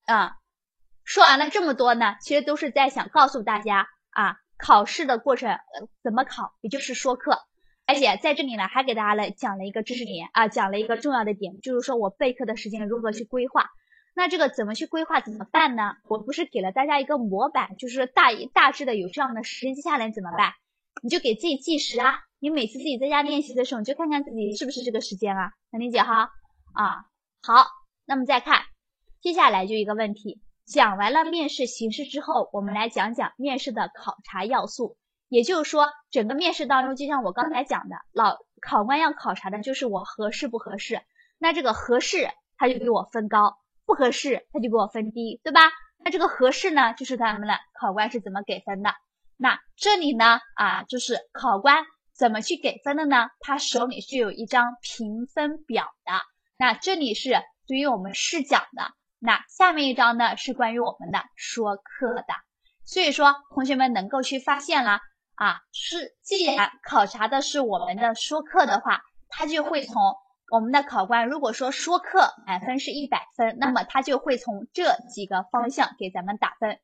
[0.06, 0.36] 啊。
[1.04, 7.40] 说完了这么多呢，其实都是在想告诉大家啊，考试的过程呃怎么考，也就是说课。
[7.86, 13.68] 而且在这里呢，还给大家来讲了一个知识点啊，讲了一个重要的点，就是说我备课的时间如何去规划。
[14.14, 15.96] 那这个怎么去规划，怎么办呢？
[16.04, 20.52] 我不是给了大家一个模板，就是大大致的有这样的时间，接下来怎么办？
[21.00, 26.30] 你就给自己计时啊，你每次自己在家练习的时候，你就看看自己是不是这个时间啊，能理解哈？
[26.74, 27.04] 啊，
[27.42, 27.66] 好，
[28.04, 28.62] 那么再看，
[29.20, 30.40] 接下来就一个问题。
[30.64, 34.96] 讲完了面试形式之后，我们来讲讲面试的考察要素。
[35.28, 41.00] 也就是说，整个面试当中，就像我刚才讲的，老考官要考察的就是我合适不合适。
[41.38, 42.28] 那这个合适，
[42.58, 45.60] 他就给我分高；不合适，他就给我分低，对吧？
[46.04, 48.90] 那这个合适呢，就是咱们的考官是怎么给分的？
[49.42, 51.84] 那这里呢，啊，就是考官
[52.16, 53.26] 怎么去给分的呢？
[53.40, 56.12] 他手里是有一张评分表的。
[56.56, 58.92] 那这里是对于我们试讲的。
[59.18, 62.34] 那下面一张呢是关于我们的说课的，
[62.84, 65.00] 所以说同学们能够去发现了
[65.34, 70.00] 啊，是既然考察的是我们的说课的话，他就会从
[70.52, 76.78] 我们的考官如果说说课满分是一百分，那么他就会从这几个方向给咱们打分，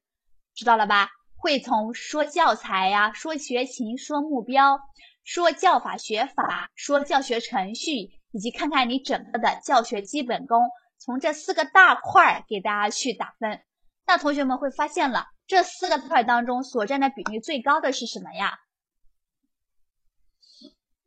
[0.57, 1.11] 知道了吧？
[1.38, 4.81] 会从说教材呀、说学情、说目标、
[5.24, 10.68] 说教法学法、说教学程序，以及看看你整个的教学基本功。
[10.98, 13.62] 从这四个大块儿给大家去打分，
[14.05, 18.59] 那同学们会发现了，这四个块当中所占的比例最高的是什么呀？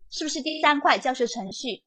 [0.10, 1.84] 是不是第三块教学程序？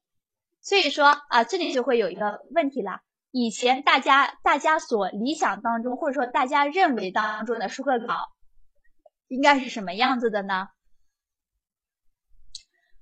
[0.61, 3.01] 所以说啊，这里就会有一个问题了。
[3.31, 8.29] 以前大家大家所理想当中，或者说大家认为当中的授课稿，
[9.27, 10.69] 应该是什么样子的呢？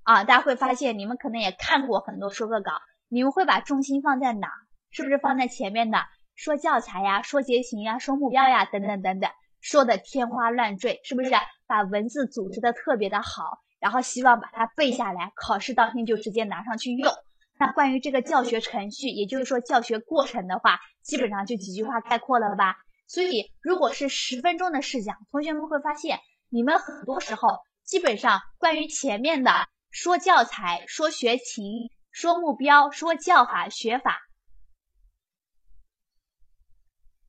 [0.04, 2.72] 啊，大家会发现，你们可能也看过很多说课稿，
[3.08, 4.50] 你们会把重心放在哪？
[4.90, 6.06] 是不是放在前面的
[6.36, 11.32] 说教材呀、说节型呀、说目标呀等等等等，说的天花乱坠，是不是
[11.68, 13.60] 把文字组织的特别的好？
[13.80, 17.12] 然后希望把它背下来，考试当天就直接拿上去用。
[17.58, 22.76] 那关于这个教学程序，也就是说教学过程的话，基本上就几句话概括了吧。
[23.08, 29.52] 所以如果是十分钟的试讲，同学们会发现，你们很多时候基本上关于前面的
[29.92, 31.66] 说教材、说学情、
[32.12, 34.20] 说目标、说教法学法、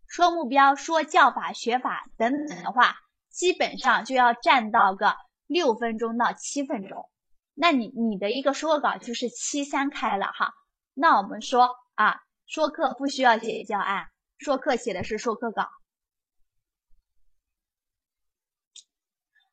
[0.06, 2.96] 说目标、说教法学法等等的话，
[3.30, 5.14] 基本上就要占到个。
[5.46, 7.10] 六分钟到七分钟，
[7.52, 10.54] 那你你的一个说稿就是七三开了哈。
[10.94, 14.06] 那我们说啊，说课不需要写教案，
[14.38, 15.68] 说课写的是说课稿。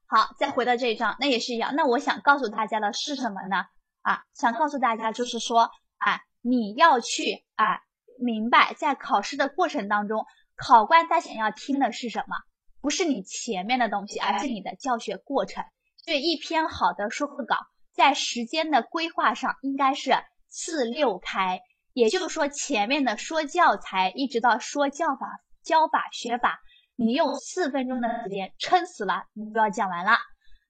[0.06, 1.74] 好，再回到这一章，那也是一样。
[1.76, 3.66] 那我想告诉大家的是什么呢？
[4.02, 7.82] 啊，想告诉大家就是说，啊，你要去啊
[8.20, 12.36] 明白，在考试的过程当中，考官他想要听的是什么？
[12.82, 15.64] 不是你前面的东西，而是你的教学过程。
[16.04, 17.56] 所以一篇好的说课稿，
[17.94, 20.12] 在时间的规划上应该是
[20.50, 21.62] 四六开，
[21.94, 26.62] 也就是说前面的说教材一直到说教法、教法、学法，
[26.96, 30.14] 你用四分钟的时间撑死了，你就要讲完了。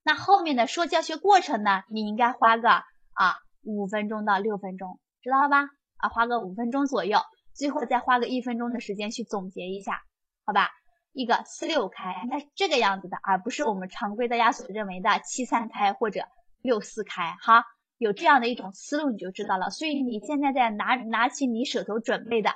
[0.04, 5.70] 那后面的说教学过程呢，你应该花个啊五分钟到六分钟，知道了吧？
[5.98, 7.20] 啊，花个五分钟左右，
[7.54, 10.02] 最后再花个一分钟的时间去总结一下，
[10.46, 10.70] 好吧？
[11.14, 16.24] 一个四六开，那是这个样子的，而不是我们常规大家所认为的七三开或者
[16.62, 17.36] 六四开。
[17.42, 17.66] 哈，
[18.02, 19.70] 有这样的一种思路你就知道了。
[19.70, 22.50] 所以你现在在拿拿起你手头准备的，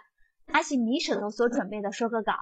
[0.47, 2.33] 拿起你手头所准备的说课稿，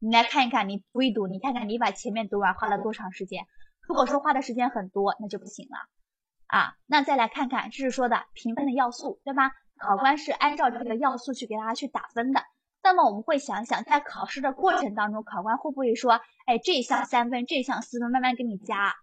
[0.00, 3.46] 你来看一看，你读一读，你看看你把前面读完花了多长时间。
[3.86, 5.78] 如果说花的时间很多，那就不行了
[6.48, 6.74] 啊。
[6.86, 9.52] 那再来看看，就是说的评分的要素，对吧？
[9.78, 12.42] 考官是按照这个要素去给大家去打分的。
[12.82, 18.96] 那么我们会想想，在考试的过程当中，考官会不会说，哎，这一项三分，这一项四分，慢慢给你加？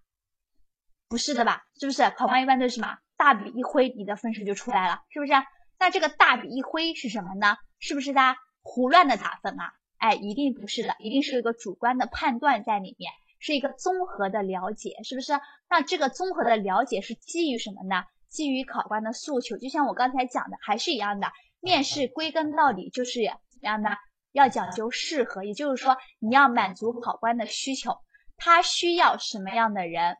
[1.07, 1.63] 不是的吧？
[1.79, 2.09] 是不是？
[2.17, 2.97] 考官一般都是什么？
[3.17, 5.33] 大笔一挥，你的分数就出来了，是不是？
[5.79, 7.57] 那这个大笔一挥是什么呢？
[7.79, 9.73] 是不是他胡乱的打分啊？
[9.97, 15.33] 哎，一定不是的，一定是一个主观的判断在里面，是一个综合的了解，是不是？
[15.69, 18.03] 那这个综合的了解是基于什么呢？
[18.29, 21.27] 基于考官的诉求，就像我刚才讲的，还是一样的，
[21.59, 23.21] 面试归根到底就是。
[23.55, 23.89] 怎么样呢，
[24.33, 27.97] 要讲究适合，也就是说，你要满足考官的需求，
[28.35, 30.17] 他需要什么样的人，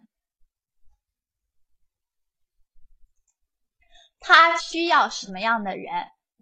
[4.28, 5.86] 他需要什么样的人，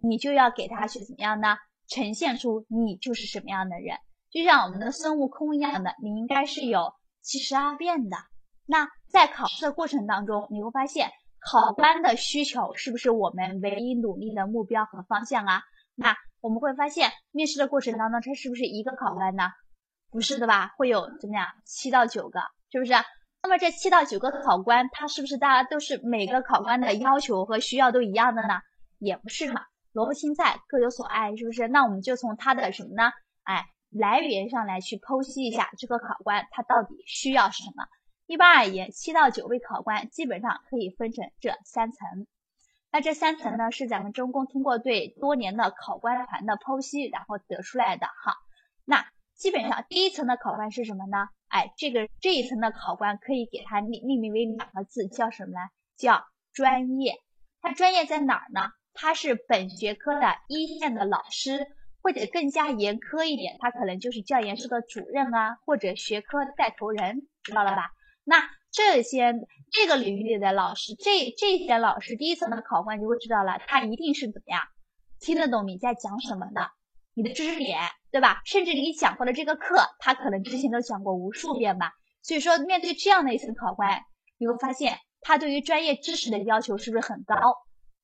[0.02, 1.58] 你就要给他去怎么样呢？
[1.86, 3.98] 呈现出你就是什么样的人，
[4.30, 8.16] 就像我们的孙悟空一样的，你应该是有七十二变的。
[8.64, 15.60] 那在考试的过程当中，你会发现考官的需求是不是我们唯一努力的目标和方向啊？
[15.94, 19.50] 那我们会发现，面试的过程当中，他是不是一个考官呢？
[20.10, 20.72] 不是的吧？
[20.78, 21.46] 会有怎么样？
[21.66, 22.40] 七到九个，
[22.72, 22.94] 是不是？
[23.44, 28.54] 那么这七到九个考官，他是不是大家都是每个考官的要求和需要都一样的呢？
[28.98, 29.60] 也不是嘛，
[29.92, 31.68] 萝卜青菜各有所爱，是不是？
[31.68, 33.10] 那我们就从他的什么呢？
[33.42, 37.84] 哎，来源上来去剖析一下这个考官他到底需要什么。
[38.24, 42.26] 一般而言，七到九位考官基本上可以分成这三层。
[42.90, 48.32] 那这三层呢，是咱们中公通过对多年的考官团的剖析，然后得出来的哈。
[48.86, 49.04] 那
[49.34, 51.28] 基本上第一层的考官是什么呢？
[51.54, 55.60] 哎，这个这一层的考官可以给他命命名为两个字，叫什么呢？
[55.96, 57.14] 叫专业。
[57.60, 58.72] 他专业在哪儿呢？
[58.92, 61.64] 他是本学科的一线的老师，
[62.02, 67.92] 或者更加严苛一点，他可能就是教研室的主任啊，或者学科带头人，知道了吧？
[68.24, 69.32] 那这些
[69.70, 74.60] 这个领域里的老师，这这些老师，第一层的考官就会知道了，他一定是怎么样
[75.20, 76.72] 听得懂你在讲什么的，
[77.14, 77.78] 你的知识点，
[78.14, 78.42] 对吧？
[78.44, 81.90] 甚至你讲过的这个课，他可能之前都讲过无数遍吧。
[82.22, 84.02] 所以说，面对这样的一层考官，
[84.38, 87.34] 你会发现他对于专业知识的要求是不是很高，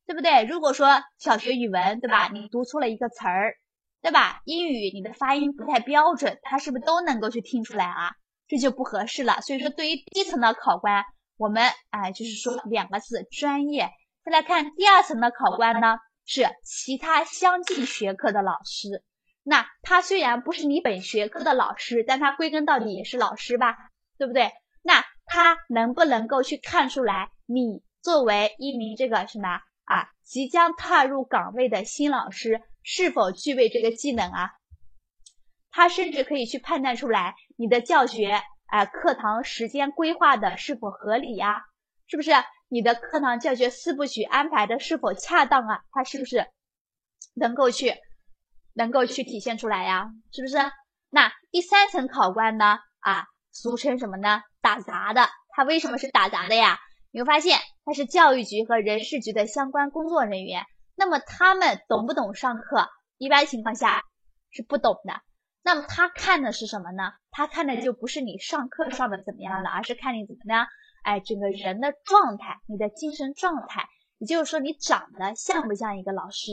[0.07, 0.43] 对不对？
[0.43, 2.29] 如果说小学语文，对吧？
[2.33, 3.55] 你读错了一个词儿，
[4.03, 4.43] 对吧？
[4.47, 8.11] 英语你的发音不太标准，他是不是都能够去听出来啊？
[8.49, 11.05] 这就不合适了，所以说对于低层的考官，
[11.37, 13.89] 我们哎就是说两个字专业。
[14.25, 19.05] 再来看第二层的考官呢，是其他相近学科的老师，
[19.43, 23.77] 那他虽然不是你本学科的老师，但他归根到底也是老师吧，
[24.19, 24.53] 对不对？
[24.83, 34.51] 那他能不能够去看出来你作为一名这个什么啊，即将踏入岗位的新老师是否具备这个技能啊？
[35.71, 41.65] 他甚至可以去判断出来你的教学啊，课堂时间规划的是否合理呀？
[42.07, 42.33] 是不是？
[42.69, 45.83] 你的课堂教学四部曲安排的是否恰当啊？
[45.91, 46.47] 他是不是
[47.35, 47.95] 能够去
[48.75, 50.07] 能够去体现出来呀？
[50.33, 50.57] 是不是？
[51.11, 52.79] 那第三层考官呢？
[53.01, 54.43] 啊，俗称什么呢？
[54.61, 55.29] 打杂的。
[55.53, 56.79] 他为什么是打杂的呀？
[57.11, 60.65] 你会发现他是教育局和人事局的相关工作人员。
[60.95, 62.89] 那么他们懂不懂上课？
[63.19, 64.05] 一般情况下
[64.51, 65.21] 是不懂的。
[65.63, 67.13] 那么他看的是什么呢？
[67.31, 70.67] 他看的就不是你上课上的怎么样了，而是看你怎么呢？
[71.03, 76.53] 哎，整个人的状态，你的精神状态，也就是说你长得像不像一个老师？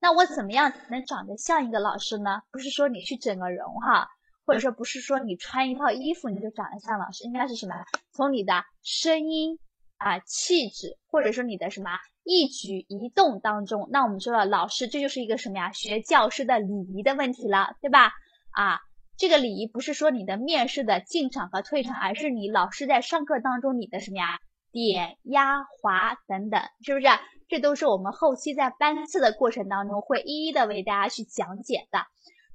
[0.00, 2.42] 那我怎么样能长得像一个老师呢？
[2.50, 4.08] 不是说你去整个容哈，
[4.46, 7.74] 或者说不是说你穿一套衣服你就长得像老师，应该是什么？
[8.12, 9.58] 从你的声音
[9.98, 11.90] 啊、气质，或者说你的什么
[12.24, 15.72] 一举一动当中，那我们说了，老师这就是一个什么呀？
[15.72, 18.12] 学教师的礼仪的问题了，对吧？
[18.52, 18.80] 啊。
[19.18, 24.38] 这个礼仪不是说你的面试的进场和退场，而是你老师在上课当中你的什么呀？
[24.72, 27.06] 点、压、滑等等，是不是？
[27.50, 32.06] 这都是我们后期在班次的过程当中会一一的为大家去讲解的。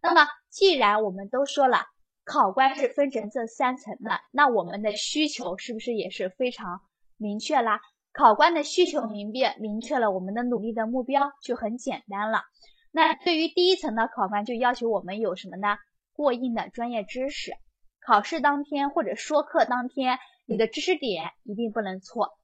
[0.02, 1.84] 那么，既然我们都说了
[2.24, 6.80] 考官是分成这三层的，那我们的需求是不是也是非常
[7.18, 7.82] 明确啦？
[8.14, 12.44] 考官的需求明辨明确了，我们的努力的目标就很简单了。
[12.92, 15.78] 那对于第一层的考官，就要求我们有什么呢？
[16.14, 17.52] 过硬的专业知识，
[18.00, 22.38] 考试当天或者说课当天，你的知识点一定不能错。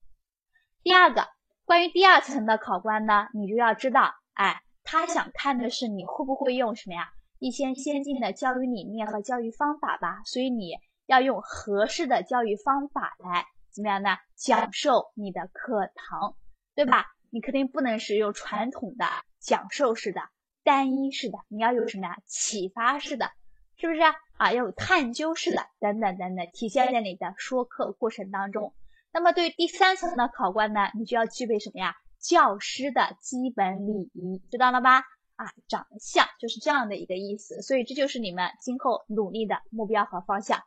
[0.83, 1.25] 第二个，
[1.71, 7.13] 关于第二层的考官呢，你就要知道，哎，他想看的是你会不会用什么呀？
[7.39, 10.21] 一些先进的教育理念和教育方法吧。
[10.25, 10.73] 所以你
[11.05, 14.17] 要用合适的教育方法来怎么样呢？
[14.35, 16.35] 讲授你的课堂，
[16.75, 17.05] 对吧？
[17.29, 19.05] 你肯定不能使用传统的
[19.39, 20.19] 讲授式的、
[20.65, 22.17] 单一式的，你要有什么呀？
[22.25, 23.31] 启发式的。
[23.77, 24.01] 是不是
[24.35, 24.51] 啊？
[24.51, 28.73] 要有探究式的等等等等，体现在你的说课过程当中。
[29.13, 31.95] 那么对于第三层的考官呢，你就要具备什么呀？
[32.19, 34.99] 教师的基本礼仪，知道了吧？
[35.35, 37.61] 啊，长得像就是这样的一个意思。
[37.61, 40.61] 所以这就是你们今后努力的目标和方向。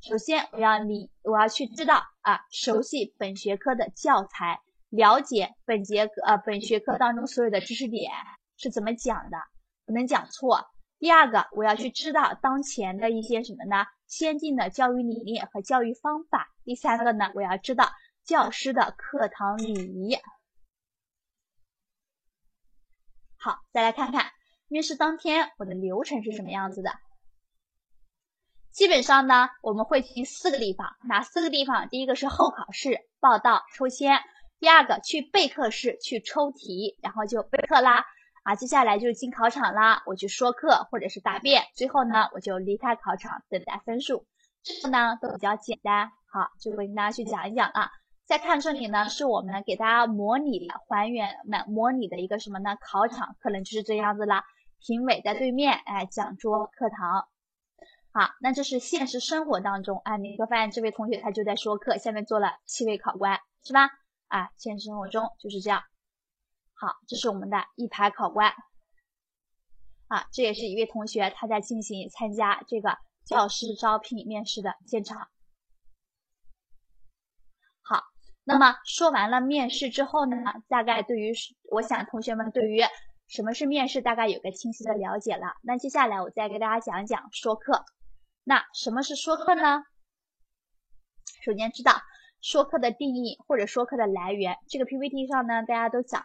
[0.00, 8.12] 首先，我要你，我要去知道啊，熟悉本学科的教材，了解本节呃本学科当中所有的知识点
[8.58, 9.38] 是怎么讲的，
[9.86, 10.66] 不能讲错。
[10.98, 13.86] 第二个，我要去知道当前的一些什么呢？
[14.06, 16.48] 先进的教育理念和教育方法。
[16.64, 17.88] 第三个呢，我要知道
[18.24, 20.16] 教师的课堂礼仪。
[23.36, 24.32] 好，再来看看
[24.66, 26.90] 面试当天我的流程是什么样子的。
[28.72, 31.88] 基本上呢，我们会去四个地方，哪四个地方？
[31.88, 34.20] 第一个是候考室报到抽签，
[34.58, 38.04] 第二个去备课室去抽题，然后就备课啦。
[38.48, 44.24] 啊，接下来就是进考场啦，我去说课或者是答辩，最后呢，我就离开考场等待分数。
[44.62, 47.90] 这个呢都比较简单，好，就会跟大家去讲一讲啊。
[48.24, 52.74] 再看这里呢，是我们给大家模拟的还原的模拟的一个什么呢？
[52.80, 54.42] 考场可能就是这样子啦。
[54.80, 57.28] 评委在对面，哎，讲桌课堂。
[58.14, 63.90] 好，那这是现实生活当中，啊，你会发现这位同学他就在说课，下面坐了七位考官，是吧？
[64.28, 65.82] 啊，现实生活中就是这样。
[66.80, 68.52] 好，这是我们的一排考官，
[70.06, 75.28] 啊，这也是一位同学他在进行参加这个教师招聘面试的现场。
[77.82, 78.04] 好，
[78.44, 80.36] 那么说完了面试之后呢，
[80.68, 81.32] 大概对于
[81.72, 82.80] 我想同学们对于
[83.26, 85.56] 什么是面试大概有个清晰的了解了。
[85.62, 87.84] 那接下来我再给大家讲一讲说课。
[88.44, 89.82] 那什么是说课呢？
[91.44, 92.00] 首先知道
[92.40, 96.24] 说课的定义或者说课的来源，这个 PPT 上呢大家都讲。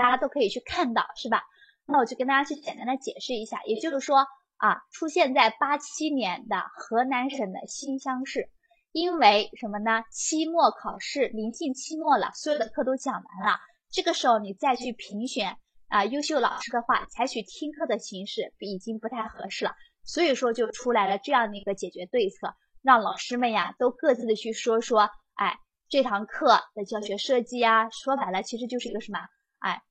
[0.00, 1.42] 大家都可以去看到，是吧？
[1.84, 8.48] 那我就跟大家去简单的解释一下，也就是说啊，出现在八七年的河南省的新乡市，
[8.92, 10.02] 因为什么呢？
[10.10, 13.22] 期末考试临近期末了，所有的课都讲完
[13.52, 13.58] 了，
[13.90, 19.72] 这个时候你再去评选啊优秀老师的话，采取听课的形式已经不太合适了，
[20.02, 25.58] 所以说就出来了这样的一个解决对策，让老师们呀都各自的去说说，哎，
[25.90, 29.18] 这堂课的教学设计啊，说白了其实就是一个什么？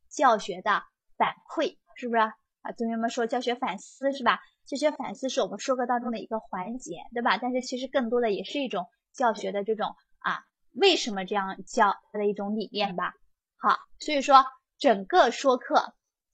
[0.09, 0.83] 教学的
[1.17, 2.33] 反馈是不是啊？
[2.77, 4.39] 同学们说教学反思是吧？
[4.65, 7.37] 教学反思是我们说课当中的一个环节，对吧？
[7.37, 10.43] 但是其实更多的也是一种教学的这种啊，
[10.73, 13.13] 为什么这样教它的一种理念吧。
[13.57, 14.45] 好，所以说
[14.77, 15.93] 整个说课，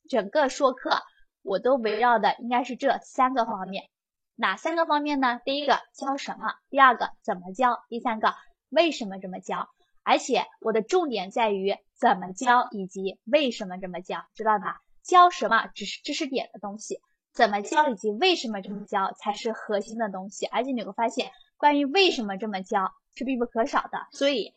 [0.10, 1.02] 整个说课，
[1.42, 3.90] 我都围绕的应该是这三个方面。
[4.36, 5.40] 哪三个方面呢？
[5.46, 8.36] 第一个教什么，第二个怎么教，第三个
[8.70, 9.70] 为什么这么教。
[10.06, 14.82] 而且我的重点在于怎么教以及为什么这么教，知道吧？
[15.02, 17.02] 教什么只是知识点的东西，
[17.34, 20.46] 怎么教以及为什么这么教才是核心的东西。
[20.46, 24.08] 而且你会发现，关于为什么这么教是必不可少的。
[24.12, 24.56] 所以，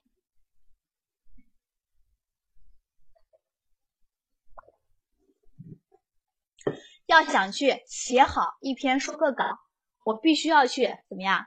[7.07, 9.45] 要想去写好一篇说课稿，
[10.05, 11.47] 我必须要去怎么样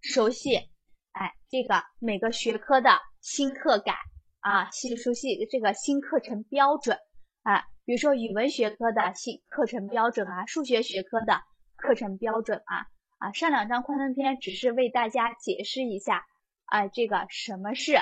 [0.00, 0.68] 熟悉？
[1.12, 3.92] 哎，这个每个学科的新课改
[4.38, 6.96] 啊，新熟悉这个新课程标准
[7.42, 11.42] 啊，比如说语文学科的新课程标准啊，数学学科的
[11.74, 12.86] 课程标准啊
[13.18, 16.24] 啊，上两章幻灯片只是为大家解释一下
[16.66, 17.96] 啊，这个什么是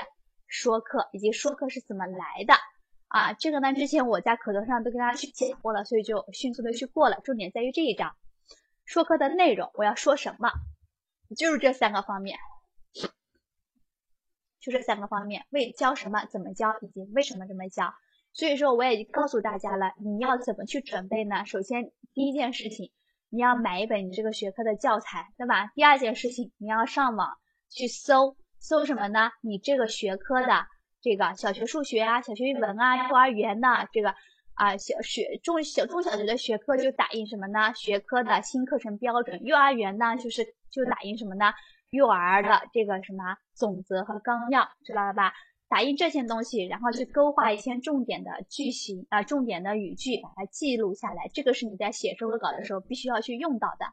[0.46, 2.52] 说课以及说课是怎么来的
[3.08, 8.14] 啊，这个呢之前我在课堂上都跟大家去讲过了，所以就迅速的去过了，重点在于这一章
[8.84, 10.50] 说课的内容，我要说什么，
[11.34, 12.38] 就是这三个方面。
[14.64, 17.92] 就这三个方面，为教什么、怎么教以及为什么这么教。
[18.32, 21.44] 所以说，我也告诉大家了，你要怎么去准备呢？
[21.44, 22.90] 首先，第一件事情，
[23.28, 25.70] 你要买一本你这个学科的教材，对吧？
[25.74, 27.28] 第二件事情，你要上网
[27.68, 29.30] 去搜，搜什么呢？
[29.42, 30.66] 你这个学科的
[31.02, 34.14] 这个小学数学啊、小学语文啊、幼儿园的这个
[34.54, 37.74] 啊小学中小中小学的学科就打印什么呢？
[37.74, 39.44] 学科的新课程标准。
[39.44, 41.52] 幼儿园呢，就是就打印什么呢？
[41.90, 45.32] 幼儿的这个什么总则和纲要，知道了吧？
[45.66, 51.28] 打印这些东西，然后去勾画一些重点的句型啊，重点的语句，把它记录下来。
[51.32, 53.86] 这个是你在写说稿的时候必须要去用到的。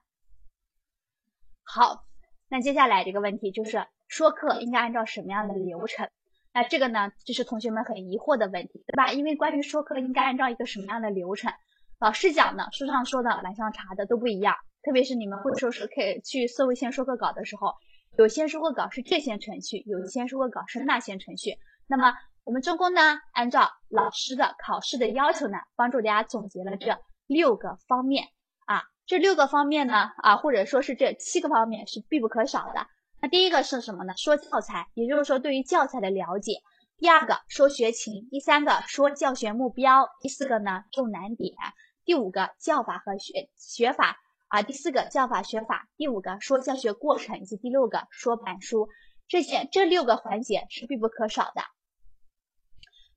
[1.64, 2.04] 好，
[2.50, 6.10] 那接下来这个问题就是说课应该按照什么样的流程？
[6.54, 9.14] 那这个呢，就是同学们很疑惑的问题，对吧？
[9.14, 11.52] 因为关于说课应该按照一个什么样的流程，
[12.00, 14.56] 老师讲的、书上说的、网上查的都不一样。
[14.84, 17.74] 特别是你们会说是可以去搜一些说课稿的时候。
[18.18, 21.58] 有些说课稿是这些程序，有些说课稿是那些程序。
[21.88, 23.02] 那么我们中公呢，
[23.34, 28.28] 按照老师的考试的要求呢，帮助大家总结了这六个方面
[28.66, 28.84] 啊。
[29.06, 32.86] 这六个方面呢，啊，或者说是这七个方面是必不可少的。
[33.22, 34.14] 那第一个是什么呢？
[34.18, 36.62] 说教材，也就是说对于教材的了解。
[36.98, 41.56] 第二个说学情，第三个说教学目标，第四个呢重难点，
[42.04, 44.18] 第五个教法和学学法。
[44.52, 48.90] 啊，第四个教法学法，第五个说教学过程，以及第六个说板书，
[49.30, 51.64] 这些这六个环节是必不可少的。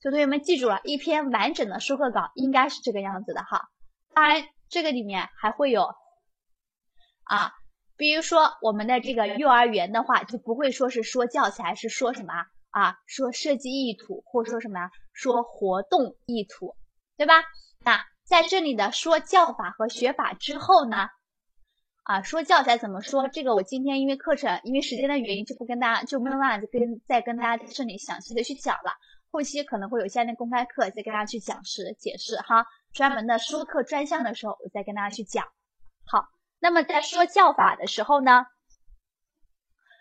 [0.01, 3.69] 所以同学们记住了，一篇完整的说课稿应该是这个样子的哈。
[4.15, 5.89] 当然，这个里面还会有
[7.25, 7.53] 啊，
[7.97, 12.33] 比如说我们的这个幼儿园的话，就不会说是说教材，是说什么
[12.71, 12.95] 啊？
[13.07, 14.89] 说设计意图，或者说什么呀？
[15.13, 16.77] 说活动意图，
[17.17, 17.43] 对吧？
[17.81, 21.09] 那在这里的说教法和学法之后呢？
[22.05, 23.29] 啊，说教材怎么说？
[23.29, 28.93] 这个我今天因为课程，因为时间的原因，就不跟大家就没有办法跟再跟大家这里详细的去讲了。
[29.31, 35.47] 后期可能会有下面公开课再跟大家去讲释解释哈，专门的说课专项的时候，我再跟大家去讲。
[36.05, 36.29] 好，
[36.61, 38.45] 那么在说教法的时候呢，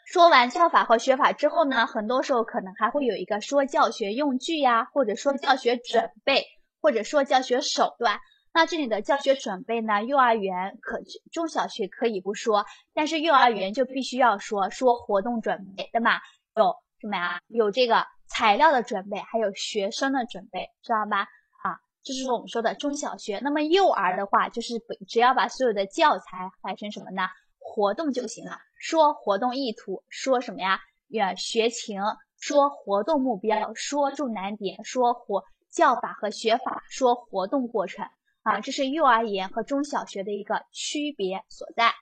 [0.06, 6.48] 说完教法和学法之后呢，很多时候可能还会有一个说教学用具呀，或者说教学准备，
[6.82, 8.20] 或者说教学手段。
[8.56, 10.04] 那这里的教学准备呢？
[10.04, 11.02] 幼儿园可
[11.32, 16.12] 中小学可以不说，但是幼儿园就必须要说说活动准备，对吗？
[16.56, 17.42] 有什么呀？
[17.48, 21.22] 有这个材料的准备，还有学生的准备，知道吧？
[21.64, 23.40] 啊，这是我们说的中小学。
[23.40, 24.76] 那么幼儿的话，就是
[25.08, 27.24] 只要把所有的教材改成什么呢？
[27.58, 28.60] 活动就行了。
[28.78, 30.80] 说活动意图，说什么呀？
[31.12, 32.04] 呃，学情，
[32.40, 38.06] 说活动目标，说重难点，说活教法和学法，说活动过程。
[38.44, 41.94] 啊，这是幼儿园和中小学的一个区别所在。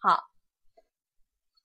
[0.00, 0.22] 好，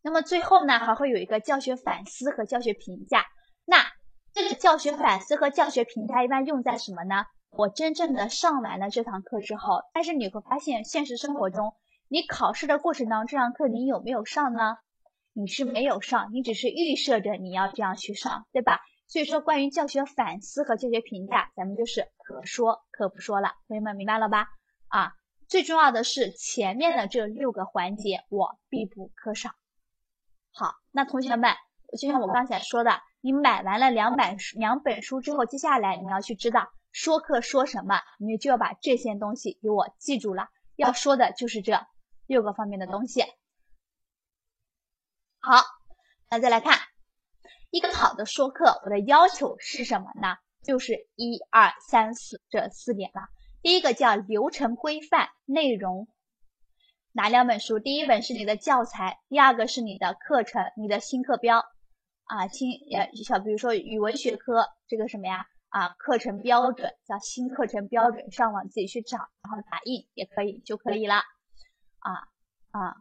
[0.01, 3.26] 那么最后呢，还会有一个教学反思和教学评价。
[3.66, 3.86] 那
[4.34, 7.26] 这个教学反思和教学评价一般用在什么呢？
[7.51, 11.74] 我真正的上完了这堂课之后，但是你会发现，现实生活中，
[12.07, 14.78] 你考试的过程当中，这堂课你有没有上呢？
[15.34, 18.80] 你是没有上，你只是预设着你要这样去上，对吧？
[19.10, 23.55] 所以说，关于教学反思和教学评价，咱们就是可说可不说了。
[23.68, 24.47] 同学们明白了吧？
[24.88, 25.14] 啊，
[25.47, 29.49] 最重要的是前面的这六个环节，我必不可少。
[30.51, 31.55] 好，那同学们，
[31.99, 40.49] 就像我刚才说的，你买完了两本，两本书之后，接下来你要去知道说课说什么，你就要把这些东西给我记住了。
[40.76, 41.84] 要说的就是这
[42.28, 43.24] 六个方面的东西。
[45.39, 45.64] 好，
[46.30, 46.88] 那再来看。
[47.72, 50.38] 一个好的说课，我的要求是什么呢？
[50.63, 53.30] 就是一二三四这四点了。
[53.61, 56.07] 第一个叫流程规范内容，
[57.11, 57.78] 哪两本书？
[57.78, 61.59] 第一本是你的教材，第二个是你的课程，你的新课标
[62.24, 71.15] 啊，新呃小比如说语文学科这个什么呀啊课程标准叫新课程标准，上网自己去找，然后打印也可以就可以了
[71.99, 72.13] 啊
[72.72, 72.95] 啊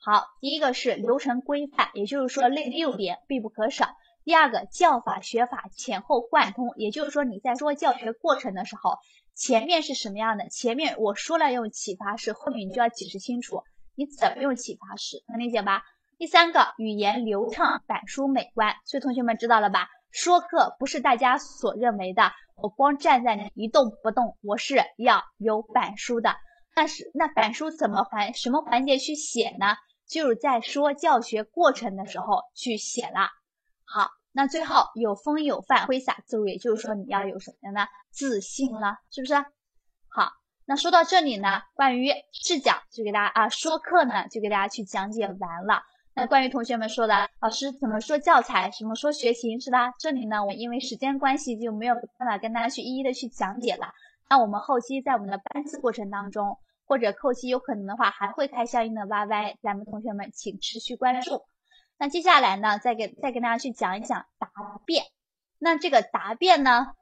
[0.00, 3.96] 好，第一个是流程规范，也就是说那六点必不可少。
[4.28, 8.98] 第二个教法学法前后贯通，也就是说你在说教学过程的时候，
[9.34, 10.50] 前面是什么样的？
[10.50, 13.62] 前面我说了用启发式，后面你就要解释清楚
[13.94, 15.82] 你怎么用启发式，能理解吧？
[16.18, 19.88] 第三个语言流畅，板书美观，所以同学们知道了吧？
[20.10, 26.36] 说课不是大家所认为的，我光站在那一动不动，我是要有板书的。
[26.74, 29.68] 但是那板书怎么环什么环节去写呢？
[30.06, 33.30] 就是在说教学过程的时候去写了。
[33.86, 34.17] 好。
[34.32, 37.86] 那最后有风有范，挥洒自如，也就是说你要有什么呢？
[38.10, 39.34] 自信了，是不是？
[40.08, 40.32] 好，
[40.64, 45.82] 那说到这里呢，关于试讲就给大家啊，说课呢就给大家去讲解完了。
[46.14, 49.92] 那关于同学们说的，老师怎么说教材，什么说学情，是吧？
[49.98, 53.92] 这里呢，我因为时间关系就没有办法跟大家去一一的去讲解了。
[54.28, 61.44] 那我们后期在我们的班次过程当中，或者后期有可能的话，还会开相应的 YY，咱们同学们请持续关注。
[62.00, 64.48] 那接下来呢，再给再跟大家去讲一讲答
[64.86, 65.04] 辩。
[65.58, 66.94] 那这个答辩呢，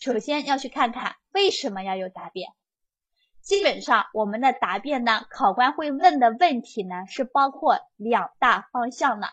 [0.00, 2.50] 首先要去看看为什么要有答辩。
[3.42, 9.28] 基本上我们的答辩呢，考官会问的问题呢，是包括两大方向的。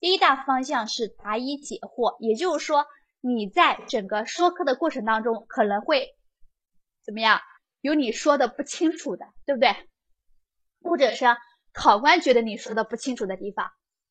[0.00, 2.86] 第一大方向是答疑解惑，也就是说
[3.20, 6.16] 你在整个说课的过程当中，可能会
[7.04, 7.40] 怎么样，
[7.80, 9.76] 有你说的不清楚的，对不对？
[10.82, 11.24] 或者是。
[11.82, 13.70] 考官觉得你说的不清楚的地方，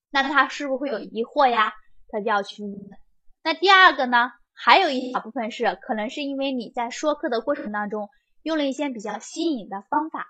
[0.09, 1.72] 那他是不是会有疑惑呀？
[2.09, 2.74] 他就要去问。
[3.43, 4.32] 那第二个呢？
[4.55, 8.09] 还有一小部分是可能是因为你在说课的过程当中
[8.41, 10.26] 用了一些比较新颖的方法，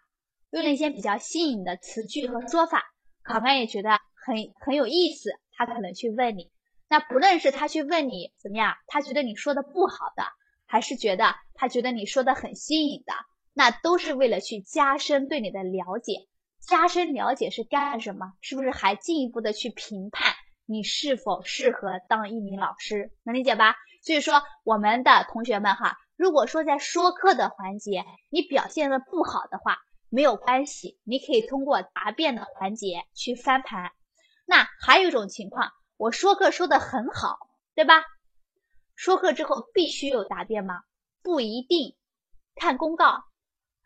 [0.52, 2.84] 用了一些比较新颖的词句和说法，
[3.24, 6.52] 考官也觉得很很有意思，他可能去问你。
[6.90, 10.24] 那不论是他去问你怎么样，他觉得你说的不好的，
[10.66, 13.14] 还是觉得他觉得你说的很新颖的，
[13.54, 16.28] 那都是为了去加深对你的了解。
[16.60, 18.34] 加深了解是干什么？
[18.41, 20.34] 是不是还进一步的去评判
[20.66, 23.12] 你是否适合当一名老师？
[23.24, 23.76] 能理解吧？
[24.03, 29.80] 所以说，我们的同学们哈，如果说在说课的环节你表现的不好的话，
[30.10, 33.91] 没有关系，你可以通过答辩的环节去翻盘。
[34.45, 37.38] 那还有一种情况，我说课说的很好，
[37.76, 38.03] 对吧？
[38.95, 40.82] 说课之后必须有答辩吗？
[41.24, 41.95] 不一定，
[42.55, 43.24] 看公告。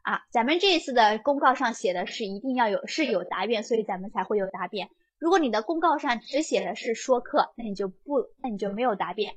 [0.03, 4.89] 啊，咱们这一次的公告上写的是一定要有是有答辩，所以咱们才会有答辩。
[5.17, 9.35] 如果你的公告上只写的是说课，那你就不，那你就没有答辩。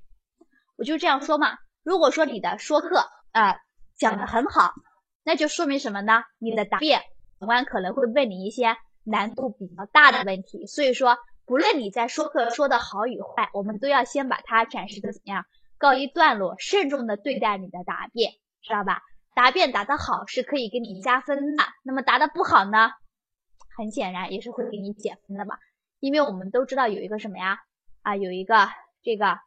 [0.76, 1.56] 我就这样说嘛。
[1.84, 2.98] 如果说你的说课
[3.30, 3.58] 啊
[3.96, 4.72] 讲的很好，
[5.22, 6.24] 那就说明什么呢？
[6.38, 7.00] 你的答辩
[7.38, 10.66] 考官可能会问你一些难度比较大的问题。
[10.66, 15.44] 所以说，不论你在说课说的好与坏，我们都要先把它展示的怎么样，
[15.78, 19.00] 告一段落，慎重的对待你的答辩，知道吧？
[19.36, 22.90] 答辩答得好是可以给你加分的，那么答得不好呢？
[23.76, 25.58] 很显然也是会给你减分的嘛。
[26.00, 27.58] 因为我们都知道有一个什么呀？
[28.00, 28.70] 啊，有一个
[29.02, 29.38] 这个，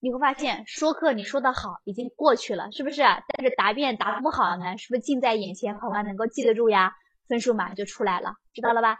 [0.00, 3.00] 你会发现说课你说的好已经过去了，是不是？
[3.02, 5.78] 但是答辩答不好呢，是不是近在眼前？
[5.78, 6.96] 考官能够记得住呀，
[7.28, 8.98] 分数马上就出来了，知道了吧？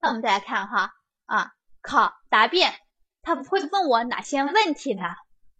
[0.00, 0.92] 那我们再来看哈，
[1.26, 1.52] 啊，
[1.82, 2.72] 考答辩
[3.20, 5.02] 他不会问我哪些问题呢？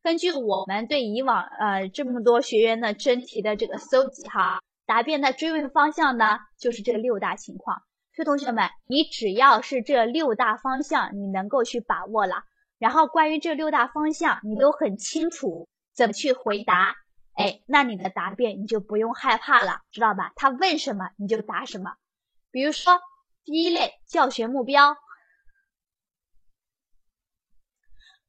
[0.06, 7.82] 根据我们对以往呃这么多学员的真题的这个搜集哈，答辩的追问方向呢就是这六大情况。
[8.14, 12.44] 所以同学们，你只要是这六大方向你能够去把握了，
[12.78, 16.94] 然后关于这六大方向你都很清楚怎么去回答，
[17.34, 20.32] 哎，那你的答辩你就不用害怕了，知道吧？
[20.36, 21.96] 他问什么你就答什么。
[22.52, 23.00] 比如说
[23.42, 24.96] 第一类教学目标，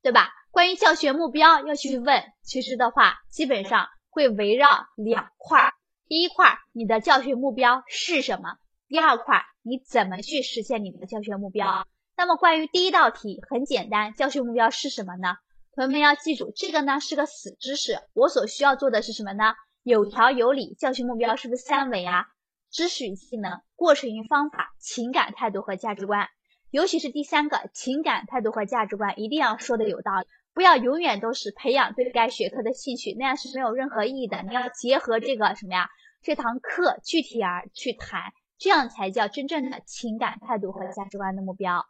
[0.02, 0.34] 对吧？
[0.58, 5.74] 关于教学目标要去问，其实的话，基本上会围绕两块儿。
[6.08, 8.58] 第一块，你的教学目标是什么？
[8.88, 11.86] 第二块，你怎么去实现你的教学目标？
[12.16, 15.36] 那么关于第一道题，很简单，教学目标是什么呢？
[15.76, 18.00] 同学们要记住，这个呢是个死知识。
[18.14, 19.54] 我所需要做的是什么呢？
[19.84, 20.74] 有条有理。
[20.74, 22.26] 教学目标是不是三维啊？
[22.72, 26.28] 知识与技能、过程与方法、情感态度和价值观。
[26.72, 30.28] 尤其是第三个，情感态度和价值观，一定要说的有道理。
[30.58, 34.42] 不要永远都是培养对该学科的兴趣，那样是没有任何意义的。
[34.42, 35.88] 你要结合这个什么呀？
[36.24, 41.86] 这堂课具体而去谈，这样才叫真正的情感态度和价值观的目标。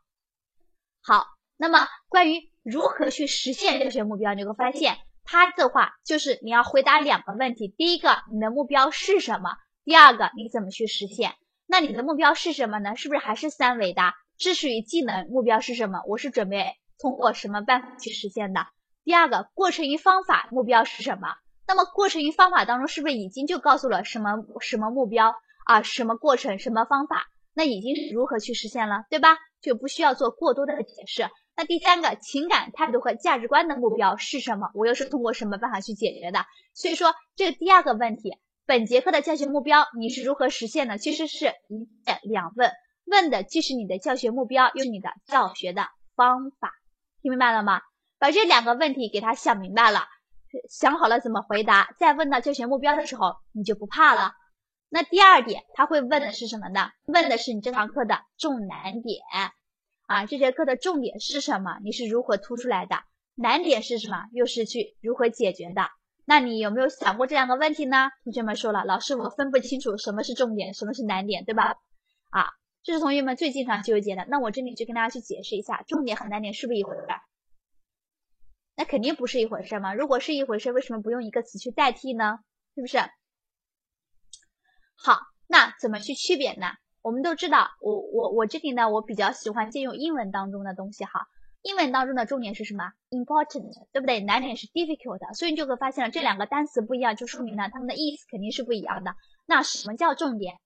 [1.01, 9.51] 好，那么关于如何去实现教学目标，你会发现它的话就是你要回答两个问题，第一个你的目标是什么？
[9.85, 11.35] 第二个你怎么去实现？
[11.67, 12.97] 那你的目标是什么呢？
[12.97, 14.11] 是不是还是三维的？
[14.37, 16.01] 知识与技能目标是什么？
[16.05, 18.67] 我是准备通过什么办法去实现的？
[19.03, 21.27] 第二个过程与方法目标是什么？
[21.67, 24.31] 那么过程与方法当中是不是已经就告诉了什么
[24.61, 25.33] 什么目标
[25.65, 25.81] 啊？
[25.81, 26.59] 什么过程？
[26.59, 27.27] 什么方法？
[27.53, 29.37] 那已经是如何去实现了，对吧？
[29.61, 31.27] 就不需要做过多的解释。
[31.55, 34.69] 那第三个情感态度和价值观的目标是什么？
[34.75, 36.45] 我又是通过什么办法去解决的？
[36.73, 40.97] 所以说这第二个问题，本节课的教学目标你是如何实现的？
[40.97, 42.71] 其实是一问两问。
[43.05, 46.73] 问的既是你的教学目标，又你的教学的方法，
[47.21, 47.81] 听明白了吗？
[48.19, 50.07] 把这两个问题给他想明白了，
[50.69, 54.33] 想好了怎么回答，再问到教学目标的时候，你就不怕了。
[54.89, 56.89] 那第二点，他会问的是什么呢？
[57.05, 59.21] 问的是你这堂课的重难点
[60.07, 61.77] 啊，这节课的重点是什么？
[61.83, 63.03] 你是如何突出来的？
[63.35, 64.25] 难点是什么？
[64.31, 65.89] 又是去如何解决的？
[66.25, 68.09] 那你有没有想过这两个问题呢？
[68.23, 71.75] 同学们说了，老师我分不清楚什么是重点，什么是难点，对吧？
[72.31, 72.47] 啊。
[72.83, 77.01] 这是同学们最经常纠结的，那我这里就跟大家去解释一下，重点和难点是不是一回事？
[78.75, 79.93] 那肯定不是一回事嘛。
[79.93, 82.39] 如果是一回事，为什么不用一个词去代替呢？
[82.75, 82.99] 是不是？
[84.95, 86.67] 好，那怎么去区别呢？
[87.01, 91.27] 我们都知道，我我我这里呢，我比较喜欢借用英文当中的东西哈。
[91.63, 94.19] 英文当中的重点是什么？important，对不对？
[94.21, 99.15] 难点是 difficult，所以你就会发现了这两个单词不一样，就说明呢，它们的意思肯定是不一样的。
[99.45, 100.59] 那什么叫重点？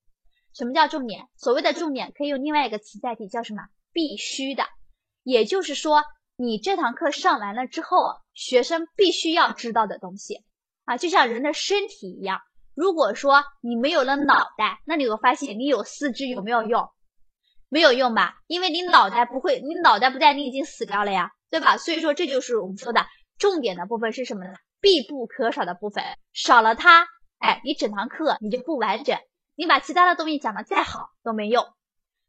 [0.54, 1.28] 什么叫重点？
[1.38, 3.64] 所谓的重点可以用另外一个词代替，叫什么？
[3.94, 4.66] 必须的。
[5.24, 6.04] 也就是说，
[6.36, 10.44] 你这堂课上完了之后，学生必须要知道的东西
[10.86, 12.40] 啊，就像人的身体一样。
[12.74, 16.90] 如果说你没有了脑袋，那你会发现你有四肢有没有用？
[17.70, 18.36] 没有用吧？
[18.48, 21.78] 因为你脑袋不会，你脑袋不在，你已经死掉了呀，对吧？
[21.78, 23.06] 所以说这就是我们说的
[23.38, 24.54] 重点的部分是什么呢？
[24.82, 27.06] 必不可少的部分，少了它，
[27.40, 29.18] 哎，你整堂课你就不完整。
[29.62, 31.64] 你把其他的东西讲的再好都没用。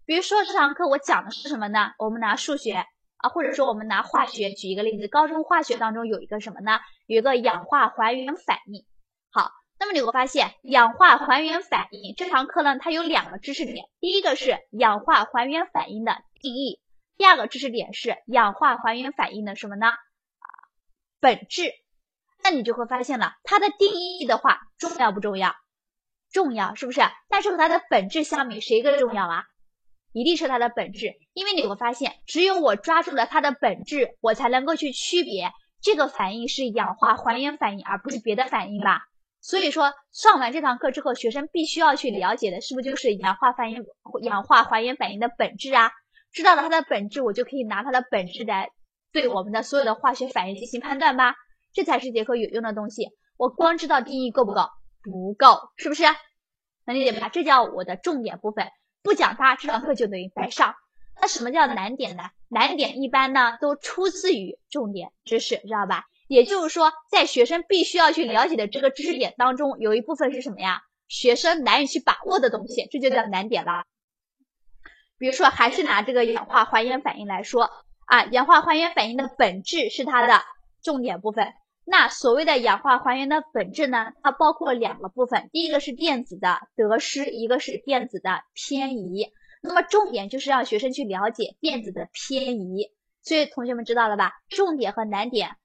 [0.05, 1.93] 比如说这堂课我讲的是什么呢？
[1.99, 2.85] 我们拿数学
[3.17, 6.79] 啊，或者说我们拿化学举一个例子，高中化学当中有一个什么呢？
[7.07, 8.85] 有一个氧化还原反应。
[9.31, 16.83] 好，那么你会发现氧化还原反应这堂课呢，它有两个知识点，第一个是氧化还原反应的定义，
[17.17, 19.87] 第二个知识点是氧化还原反应的什么呢？
[19.87, 19.97] 啊，
[21.19, 21.73] 本质。
[22.45, 25.55] 那你就会发现了，它的定义的话重要不重要？
[26.33, 27.01] 重要是不是？
[27.29, 29.45] 但是和它的本质相比，谁更重要啊？
[30.13, 39.03] 一定是它的本质，因为你会发现，只有我抓住了它的本质，我才能够去区别这个反应是氧化还原反应，而不是别的反应吧。
[39.41, 43.85] 所以说，上完这堂课之后，学生必须要去了解的，是不是就是氧化反应、
[44.23, 45.91] 氧化还原反应的本质啊？
[46.31, 48.71] 知道了它的本质，我就可以拿它的本质来
[49.13, 51.35] 对我们的所有的化学反应进行判断吧？
[51.73, 53.09] 这才是节课有用的东西。
[53.37, 54.69] 我光知道定义够不够？
[55.03, 56.05] 不够，是不是？
[56.85, 57.29] 能理解吧？
[57.29, 58.69] 这叫我的重点部分，
[59.03, 60.75] 不讲它，这堂课就等于白上。
[61.21, 62.25] 那什么叫难点呢？
[62.49, 66.07] 难点一般呢都出自于重点知识，知道吧？
[66.27, 70.83] 也就是说，在学生必须要去了解的这个知识点当中，有一部分是什么呀？
[71.07, 73.85] 学生难以去把握的东西，这就叫难点了。
[75.19, 77.71] 比如说，还是拿这个氧化还原反应来说
[78.07, 80.43] 啊，氧化还原反应的本质是它的
[80.83, 81.53] 重点部分。
[81.85, 84.13] 那所谓的氧化还原的本质呢？
[84.23, 89.33] 它包括两个部分，第一个是电子的得失，一个是电子的偏移。
[89.63, 92.93] 那么重点就是让学生去了解电子的偏移。
[93.23, 94.33] 所以同学们知道了吧？
[94.49, 95.57] 重点和难点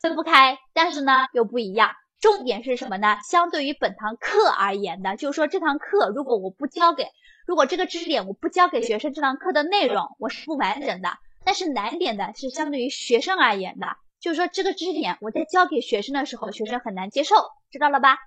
[0.00, 1.92] 分不开，但是呢又不一样。
[2.20, 3.18] 重点是什么呢？
[3.28, 7.08] 相对于本堂课而言的，就是说这堂课如果我不教给，
[7.46, 11.10] 如果这个知识点我不教给学生，这堂课的内容我是不完整的。
[11.44, 13.86] 但是难点的是相对于学生而言的。
[14.20, 17.36] 就是说，这个知识点我在教给学生的时候，学生很难接受，
[17.70, 18.18] 知道了吧？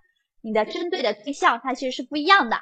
[0.42, 2.62] 你的针对的对象它其实是不一样的。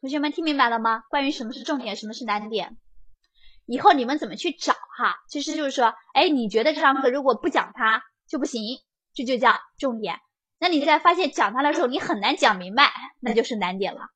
[0.00, 1.02] 同学们听明白了吗？
[1.10, 2.78] 关于什么是重点，什么是难点，
[3.66, 5.16] 以后你们怎么去找哈？
[5.28, 8.62] 其实就是说，哎，你觉得这堂课如果不讲它就不行，
[9.12, 10.20] 这就叫重点。
[10.58, 14.08] 那你在发现讲它的时候你很难讲明白，那就是难点了，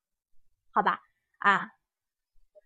[0.71, 0.99] 好吧？
[1.39, 1.69] 啊，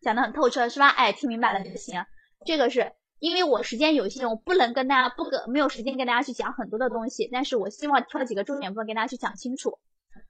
[0.02, 0.88] 讲的很透彻是吧？
[0.90, 2.06] 哎，听明白了就行。
[2.46, 9.78] 这个是因为我时间有限，我不能跟大家不跟没有时间跟大家去讲很多的东西，但是我希望挑几个重点部分跟大家去讲清楚。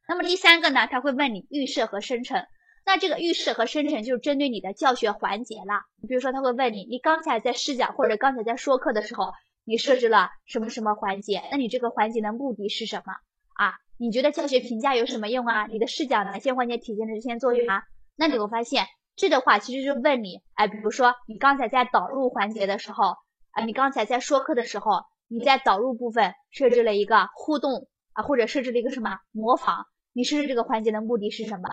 [0.08, 2.44] 那么第三个呢，他会问你预设和生成，
[2.86, 5.84] 那这个预设和生成就是针对你的教学环节了。
[6.08, 9.32] 比如说他会问你，你刚才在试讲或者刚才在说课的时候，
[9.66, 11.44] 你设置了什么什么环节？
[11.52, 13.14] 那你这个环节的目的是什么
[13.54, 13.76] 啊？
[14.00, 15.68] 你觉得教学评价有什么用啊？
[15.68, 17.84] 你的试讲哪些环节体现了这些作用啊？
[18.16, 18.88] 那你会发现。
[19.20, 23.18] 这的话其实就问你，哎，比如说你刚才在导入环节的时候
[23.52, 29.88] 啊，你刚才在说课的时候，你在导入部分设置了一个互动啊，或者设置了一个什么模仿？
[30.14, 31.70] 你设置这个环节的目的是什么？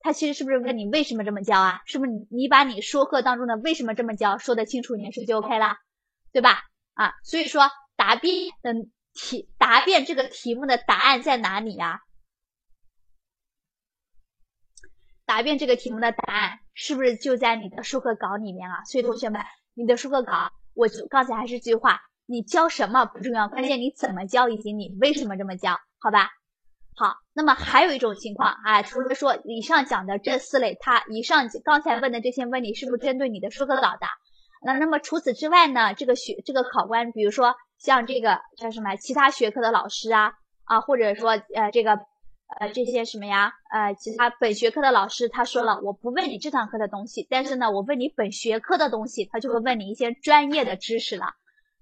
[0.00, 1.80] 他其实是不是问你为什么这么教啊？
[1.86, 5.76] 是不是你把你说课当中的为什么这么教说得清楚一点，是不是就 OK 了？
[6.32, 6.58] 对吧？
[6.92, 7.62] 啊，所以说
[7.96, 8.74] 答辩的
[9.14, 12.00] 题答辩这个题目的答案在哪里呀？
[15.30, 18.82] 答辩这个题目的答案是不是就在你的授课稿里面啊？
[18.82, 19.40] 所以同学们，
[19.74, 26.30] 你的授课稿，我就刚才还是这句话，你教什么不重要，关键你怎么教以及你为什么这么教，好吧？
[26.96, 34.08] 好，那么还有一种情况啊，除了说以上讲的这四类，他以上刚才问的这些问题是不是针对你的授课稿的？
[34.66, 40.32] 那那么除此之外呢，这个学这个考官，比如说像这个叫什么其他学科的老师啊
[40.64, 42.00] 啊，或者说呃这个
[42.58, 51.26] 呃这些什么呀呃其他本学科的老师，他说了我不问你这堂课的东西，但是呢我问你本学科的东西，他就会问你一些专业的知识了。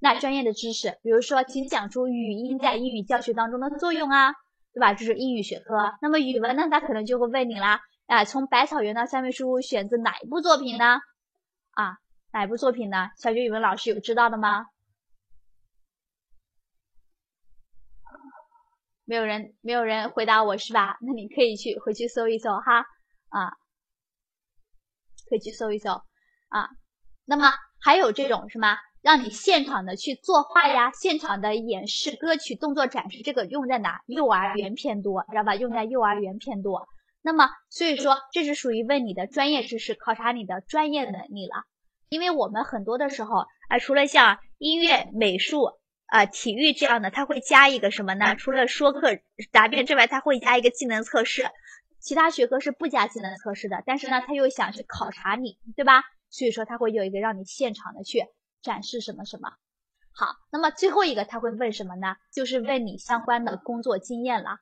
[0.00, 4.34] 那专业的知识，比如说请讲出语音在英语教学当中的作用啊。
[4.74, 4.94] 对吧？
[4.94, 5.94] 这是英语学科。
[6.00, 6.68] 那么语文呢？
[6.70, 11.00] 他可能就会问你啦，啊，从百草园到三味书屋选自哪一部作品呢？
[11.72, 11.96] 啊，
[12.32, 13.08] 哪一部作品呢？
[13.16, 14.66] 小学语文老师有知道的吗？
[19.08, 20.98] 没有人，没有人回答我是吧？
[21.00, 22.80] 那你可以去回去搜一搜哈，
[23.30, 23.48] 啊，
[25.30, 25.92] 可以去搜一搜
[26.48, 26.68] 啊。
[27.24, 27.50] 那么
[27.80, 28.76] 还有这种什么？
[29.00, 34.02] 让你现场的去作画呀，现场的演示歌曲动作展示，这个用在哪？
[34.06, 35.54] 幼儿园偏多，知道吧？
[35.54, 36.86] 用在幼儿园偏多。
[37.22, 41.64] 那么，所以说这是属于问你的专业知识，考察你的专业能力了。
[42.10, 45.77] 因为我们很多的时候，啊，除了像音乐、美术、
[46.08, 48.34] 啊体育这样的，它会加一个什么呢？
[48.36, 49.18] 除了说课
[49.50, 51.48] 答辩之外，它会加一个技能测试。
[52.00, 56.02] 其他学科是不加技能测试的，但是呢，他又想去考察你，对吧？
[56.28, 58.26] 所以说他会有一个让你现场的去。
[58.60, 59.52] 展示什么什么
[60.12, 62.16] 好，那么最后一个他会问什么呢？
[62.32, 64.58] 就是问你相关的工作经验了。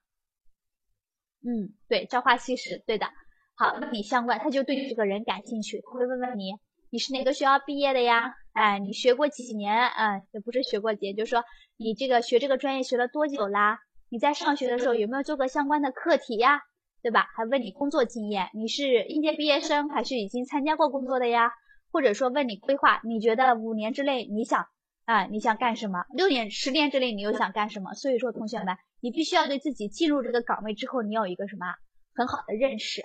[1.42, 3.07] 嗯，对，朝花夕拾，对的。
[3.55, 6.53] 好，问你相关，他就对你这个人感兴趣，他会问问你，
[6.91, 8.34] 你是哪个学校毕业的呀？
[8.53, 9.89] 哎，你学过几年？
[9.89, 11.45] 嗯，也不是学过几，就是说
[11.76, 13.78] 你这个学这个专业学了多久啦？
[14.09, 16.61] 你在上学的时候有没有做过相关的课题呀？
[17.03, 17.28] 对吧？
[17.37, 21.51] 还问你工作经验，你是应届毕业生还是已经参加过工作的呀？
[21.93, 24.66] 或者说问你规划，你觉得五年之内你想
[25.05, 26.05] 啊你想干什么？
[26.14, 27.95] 六年、十年之内你又想干什么？
[27.95, 31.66] 所以说同学们，你必须要对自己进入这个岗位之后，你有一个什么
[32.14, 33.03] 很好的认识，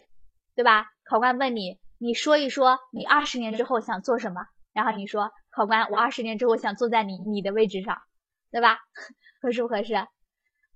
[0.56, 0.88] 对吧？
[1.04, 4.42] 考官问你，你说一说你二十年之后想做什么？
[4.74, 8.02] 然后你说，考官，我二十年之后想坐在你你的位置上，
[8.50, 8.80] 对吧？
[9.40, 9.94] 合适不合适？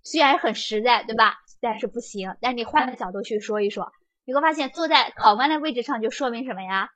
[0.03, 1.37] 虽然很实在，对吧？
[1.61, 2.35] 但是不行。
[2.41, 3.91] 但你换个角度去说一说，
[4.23, 6.89] 你会发现坐在考官的位置上就说明什么呀？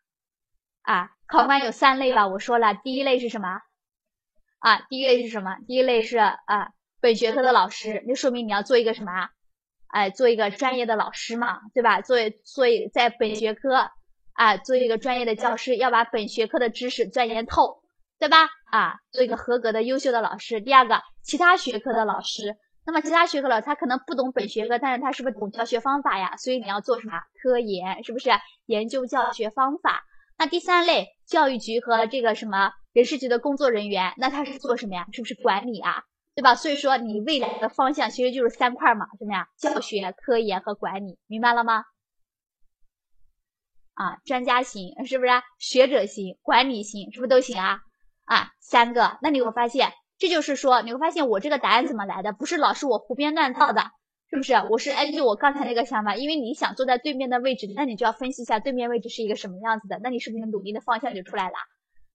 [0.84, 2.28] 啊，考官有三类吧？
[2.28, 3.62] 我说了，第一类是什么？
[4.60, 5.58] 啊，第一类是什么？
[5.68, 9.30] 第一类是啊，本学科的老师，那说明你要做一个什么？
[9.88, 12.02] 哎，做一个专业的老师嘛，对吧？
[12.02, 13.90] 做做一在本学科
[14.40, 17.82] 啊，做一个专业的教师，要把本学科的知识钻研透，
[18.20, 18.38] 对吧？
[18.72, 20.62] 啊，做一个合格的优秀的老师。
[20.62, 26.38] 第二个，其他学科的老师，那么其他学科老师他可能不懂本学科，但是他是不是懂教学方法呀？
[26.38, 27.20] 所以你要做什么？
[27.44, 28.30] 科研，是不是？
[28.66, 30.04] 研究教学方法。
[30.38, 35.06] 那第三类教育局和这个什么人事局的工作人员，那他是做什么呀？
[35.12, 36.04] 是不是管理啊？
[36.34, 36.56] 对吧？
[36.56, 39.50] 所以说你未来的方向其实就是三块嘛，什么呀？
[39.58, 41.84] 教学、科研和管理，明白了吗？
[44.00, 45.32] 啊，专家型是不是？
[45.58, 47.82] 学者型、管理型是不是都行啊？
[48.24, 52.32] 啊，三个，那你会发现，这就是说你会发现我这个答案怎么来的？
[52.32, 53.92] 不是老师我胡编乱造的。
[54.32, 54.54] 是不是？
[54.70, 61.56] 我是根据我刚才那个想法，因为你想坐在对面的位置，那你就要分析一下对面位置是一个什么样子的，那你是不是努力的方向就出来了，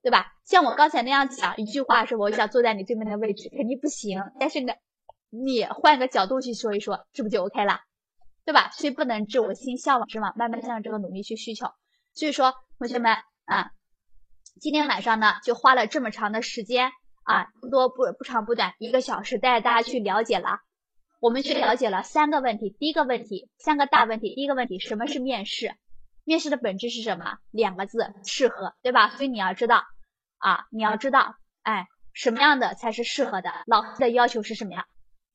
[0.01, 0.33] 对吧？
[0.45, 4.23] 像我刚才那样讲一句话是我想坐在你对面的位置，肯定不行。
[4.39, 4.75] 但是呢，
[5.31, 7.81] 你换个角度去说一说，是不是就 OK 了，
[8.45, 8.71] 对吧？
[8.73, 11.67] 所以不能置我心向往之嘛，慢慢向着这个努力去需求。
[12.13, 13.17] 所以说，同学们
[13.47, 13.71] 啊，
[14.61, 16.93] 今天晚上呢就花了这么长的时间
[17.25, 20.61] 啊，不多不不长不短，一个小时带大家去了解了。
[21.21, 24.35] 我们去了解了三个问题，第一个问题，三个大问题。
[24.35, 25.75] 第一个问题，什么是面试？
[26.23, 27.39] 面试的本质是什么？
[27.51, 29.09] 两个字，适合，对吧？
[29.11, 29.85] 所以你要知道
[30.37, 33.51] 啊，你要知道，哎，什么样的才是适合的？
[33.67, 34.87] 老师的要求是什么呀？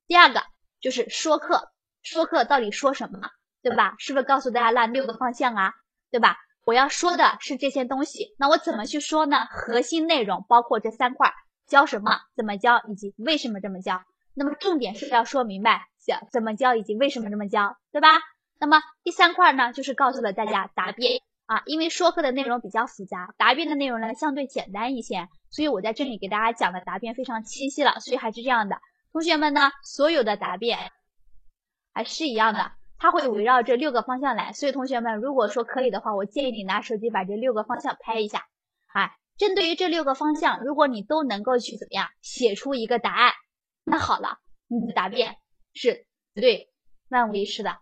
[0.07, 0.43] 第二个
[0.79, 1.71] 就是说课，
[2.01, 3.19] 说课到底说什么，
[3.61, 3.95] 对吧？
[3.97, 5.73] 是不是告诉大家那六个方向啊？
[6.11, 6.37] 对吧？
[6.65, 9.45] 我要说的是这些东西，那我怎么去说呢？
[9.49, 11.33] 核心内容包括这三块，
[11.67, 14.01] 教什么，怎么教，以及为什么这么教。
[14.35, 18.07] 那么重点是要说明白，想怎么教以及为什么这么教，对吧？
[18.59, 27.99] 那么第三块呢，就是告诉了大家答辩啊，因为说课的内容比较复杂，答辩的内容呢相对简单一些，所以我在这里给大家讲的答辩非常清晰了。
[27.99, 28.77] 所以还是这样的，
[29.11, 30.77] 同学们呢，所有的答辩
[31.93, 34.53] 还是一样的，它会围绕这六个方向来。
[34.53, 38.47] 所以同学们，如果说可以的话，我建议你拿手机把这六个方向拍一下。
[38.93, 43.33] 啊，针对于这六个方向，如果你都能够去怎么样写出一个答案，
[43.83, 45.37] 那好了，你的答辩
[45.73, 46.71] 是绝对
[47.09, 47.77] 万无一失的，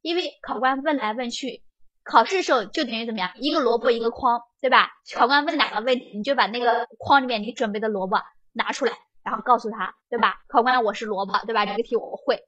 [0.00, 1.62] 因为考官问来问去。
[2.04, 4.90] 考试的时候就等于怎么样，一个萝卜一个筐，对吧？
[5.14, 8.18] 考官问哪个问题，你就把那个筐里面你准备的萝卜
[8.50, 8.92] 拿出来，
[9.22, 10.42] 然后告诉他，对吧？
[10.48, 11.64] 考官，我是萝卜，对吧？
[11.64, 12.42] 这个题我会，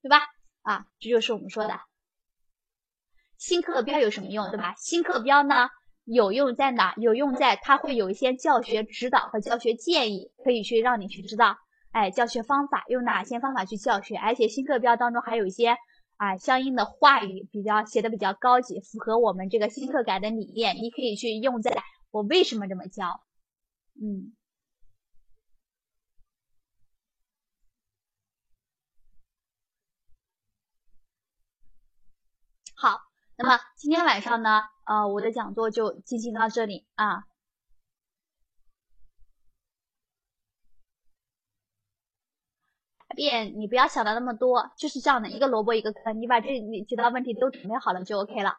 [0.00, 0.20] 对吧？
[0.62, 1.80] 啊，这就是我们说的
[3.36, 4.74] 新课标有什么用，对吧？
[4.76, 5.68] 新课标呢
[6.04, 6.94] 有用在哪？
[6.96, 11.56] 有用在它会有一些教学指导和教学建议，可以去让你去知道，
[11.92, 15.76] 哎，教学方法用哪些方法去教学，而且新课标当中还有一些。
[16.20, 21.74] 啊，相应的话语比较写的比较高级，符合我们这个新课改的理念，你可以去用在
[22.10, 23.22] 我为什么这么教，
[23.98, 24.36] 嗯，
[32.80, 32.98] 好，
[33.36, 37.24] 那么今天晚上呢，呃，我的讲座就进行到这里啊。
[43.14, 46.48] 变，你不要想的那么多，就是这样的一个萝卜一个坑，你把这
[46.88, 48.58] 几道问题都准备好了就 OK 了。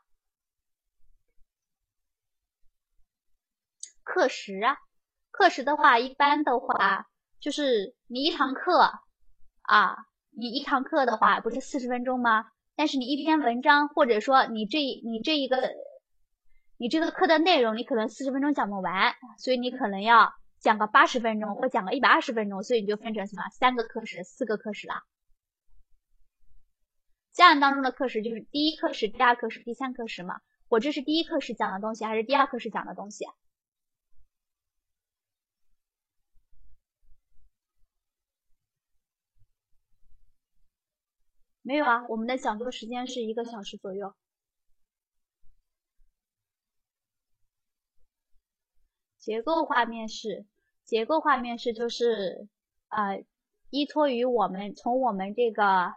[4.04, 4.78] 课时啊，
[5.32, 7.08] 课时的话，一般的话
[7.40, 9.02] 就是你一堂课
[9.64, 9.98] 啊，
[10.30, 12.52] 你一堂课的话不是四十分钟吗？
[12.82, 15.70] 但是你一篇文章或者说你这你这一个
[16.78, 20.34] 你这个课的内容，你可能四十分钟讲不完，所以你可能要。
[20.60, 24.94] 讲个八十分钟，或讲个一百二十分钟，所以你就分成什么三个课时、四个课时了。
[27.32, 30.40] 家人当中的课时就是第一课时、第二课时、第三课时嘛。
[30.70, 33.26] 我这是第一课时讲的东西，还是第二课时讲的东西？
[41.64, 44.14] 没有啊，我们的讲座时间是一个小时左右。
[49.20, 50.48] 结构化面试，
[50.84, 52.48] 结构化面试就是，
[52.90, 53.24] 呃，
[53.70, 55.94] 依托于我们从我们这个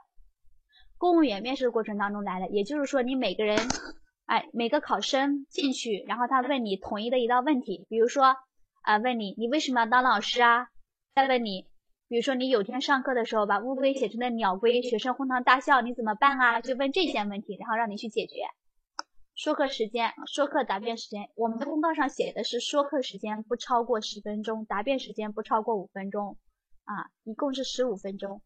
[0.99, 2.51] 公务员面试过程当中来的。
[2.51, 3.59] 也就是说，你每个人，
[4.27, 8.37] 哎，每个考生进去，然后他问你统一的一道问题，比如说，
[8.83, 10.69] 啊，问你你为什么要当老师啊？
[11.15, 11.67] 再问你，
[12.15, 16.61] 比如说你有天上课的时候把乌龟写成了鸟龟，学生哄堂大笑，你怎么办啊？
[16.61, 18.37] 就问这些问题，然后让你去解决。
[19.35, 26.39] 说课时间，说课答辩时间，我们的公告上写的是说课时间不超过十分钟，答辩时间不超过五分钟，
[26.85, 28.41] 啊，一共是十五分钟。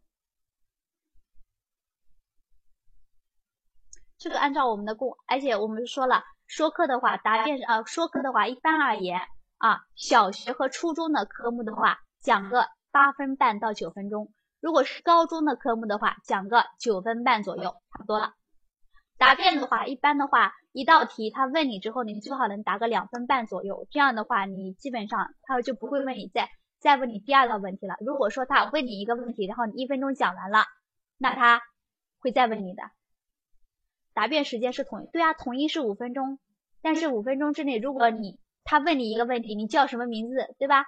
[4.17, 9.21] 这个按照我们的公，而且我们说了，说课的话，答辩啊，说课的话，一般而言
[9.59, 14.29] 啊，小学和初中的科目的话，讲个八分半到九分钟；
[14.61, 18.35] 如果是高中的科目的话，讲个九分半左右，差不多了。
[19.17, 20.53] 答辩的话，一般的话。
[20.73, 23.89] 一道题，他问你之后，你最好能答个两分半左右。
[23.91, 27.97] 这样的话，你基本上他就不会问你再再问你第二道问题了。
[28.01, 30.67] 如果说他问你一个问题，然后你一分钟讲完了，
[31.17, 31.63] 那他
[32.21, 32.83] 会再问你的。
[34.15, 36.39] 答辩时间是统一，对啊，统一是五分钟。
[36.81, 40.85] 但是五分钟之内，如果你他问你一个问题，你叫什么名字，对吧？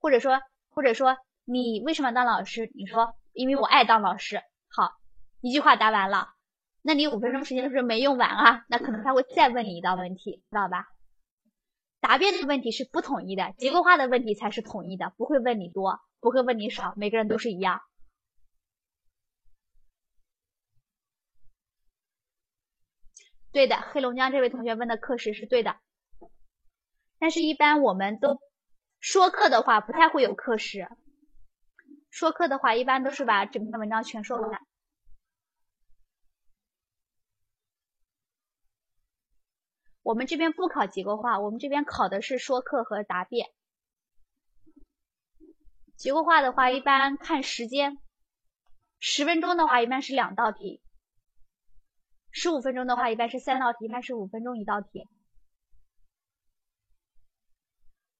[0.00, 1.16] 或者说或者说
[1.50, 2.70] 你为什么当老师？
[2.76, 4.40] 你说因为我爱当老师。
[4.68, 4.92] 好，
[5.40, 6.34] 一句话答完了。
[6.80, 8.64] 那你五分钟时间是不是没用完啊？
[8.68, 10.86] 那可能他会再问你一道问题，知道吧？
[11.98, 17.82] 答辩的问题是不统一的，结构化的问题才是统一的，不会问你多，不会问你少，每个人都是一样。
[23.50, 25.76] 对的，黑龙江这位同学问的课时是对的，
[27.18, 28.38] 但是一般我们都
[29.00, 30.88] 说课的话不太会有课时，
[32.10, 34.60] 说课的话一般都是把整篇文章全说完。
[40.02, 43.50] 我们这边不考结构化，我们这边考的是说课和答辩。
[45.96, 47.98] 结构化的话，一般看时间，
[48.98, 50.82] 十分钟的话一般是两道题，
[52.30, 55.06] 十五分钟的话一般是三道题，一般是五分钟一道题。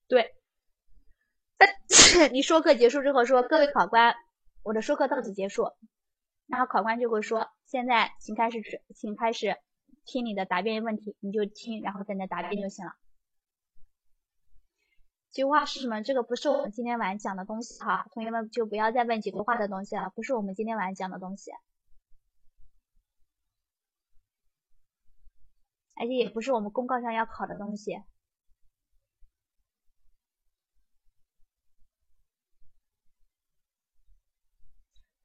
[0.07, 0.35] 对，
[1.57, 1.69] 但
[2.31, 4.15] 你说课结束之后说，各位考官，
[4.63, 5.71] 我的说课到此结束，
[6.47, 8.61] 然后考官就会说，现在请开始，
[8.95, 9.57] 请开始。
[10.03, 12.93] 听你的答辩问题，你就听，然后在那答辩就行了。
[15.29, 16.01] 结构化是什么？
[16.01, 21.51] 这个不是我们今天晚上讲的东西哈，同学们就不要再问几句话的东西了，不是我们今天晚上讲的东西。
[25.95, 28.01] 而且也不是我们公告上要考的东西。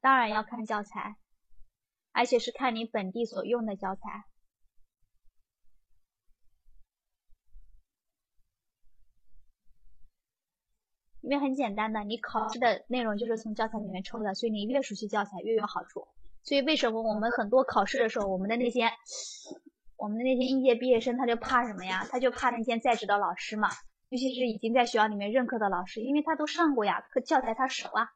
[0.07, 1.17] 当然要看教材，
[2.13, 4.23] 而且是看你本地所用的教材。
[11.19, 16.07] 因为很简单的，你考试的内容就是从教材里面抽的，所以你越熟悉教材越有好处。
[16.41, 18.89] 所以为什么我们很多考试的时候，我们的那些
[19.97, 22.07] 我们的那些应届毕业生他就怕什么呀？
[22.09, 23.67] 他就怕那些在职的老师嘛，
[24.07, 28.07] 尤其是已经在学校里面任课的老师，因为他都上过呀，课教材他熟啊。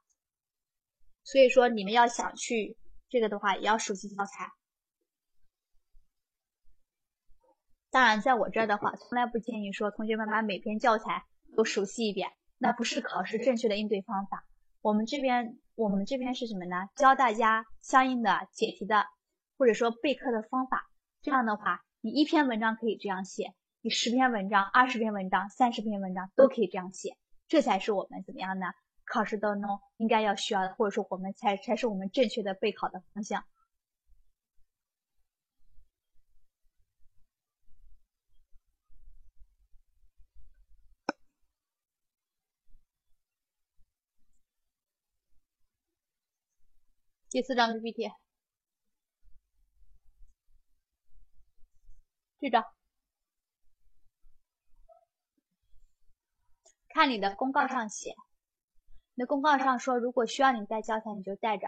[1.24, 2.78] 所以说你们要想去
[3.10, 4.52] 这个的话，也要熟悉教材。
[7.90, 12.32] 当然，在我这儿的话，从来不建议说同学们把每篇教材都熟悉一遍。
[12.58, 14.46] 那不是考试正确的应对方法。
[14.82, 16.90] 我们这边，我们这边是什么呢？
[16.96, 19.08] 教大家相应的解题的，
[19.58, 20.88] 或者说备课的方法。
[21.22, 27.18] 这样的话，你一篇文章可以这样写，你十篇文章、二十篇文章、三十篇文章都可以这样写。
[27.48, 28.68] 这才是我们怎么样呢？
[29.12, 33.44] 考试当中应该要需要的，或者说我们才才是我们正确的备考的方向。
[47.30, 48.12] 第四张 PPT，
[52.40, 52.64] 这张，
[56.90, 58.14] 看你的公告上写，
[59.22, 61.68] 那公告上说，如果需要你带教材，你就带着。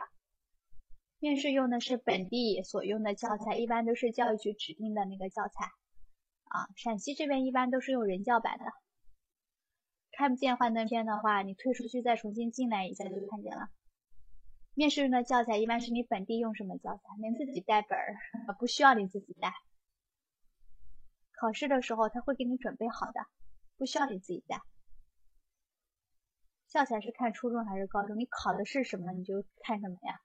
[1.20, 5.66] 面试用的是本地所用的教材，一般都是教育局指定的那个教材。
[6.46, 8.66] 啊，陕西这边一般都是用人教版的。
[10.14, 13.70] 看不见幻灯片的话，你退出去再重新进来一下就看见了。
[14.74, 18.18] 面试用的教材一般是你本地用什么教材，您自己带本儿，
[18.58, 19.54] 不需要你自己带。
[21.40, 23.28] 考试的时候他会给你准备好的，
[23.78, 24.60] 不需要你自己带。
[26.74, 28.18] 教材是看初中还是高中？
[28.18, 30.20] 你考的是什么你就看什么呀？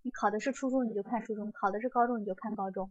[0.00, 2.90] 你考的是初中你就看初中，考的是高中你就看高中。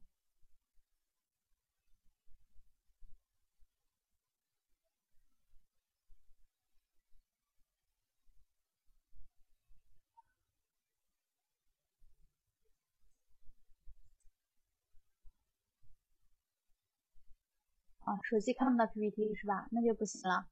[18.04, 19.68] 啊手机看不到 PPT 是吧？
[19.72, 20.46] 那就不行了。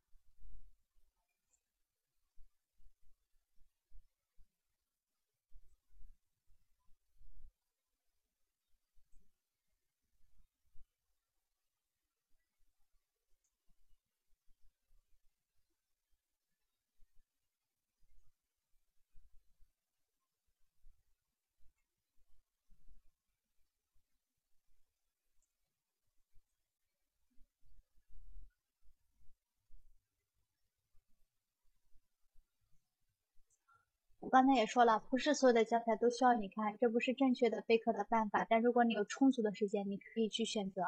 [34.30, 38.46] 我刚才也说了，不是所有的教材都需要你看，这不是正确的备课的办法。
[38.48, 40.84] 但如果你有充足的时间，你可以去选择。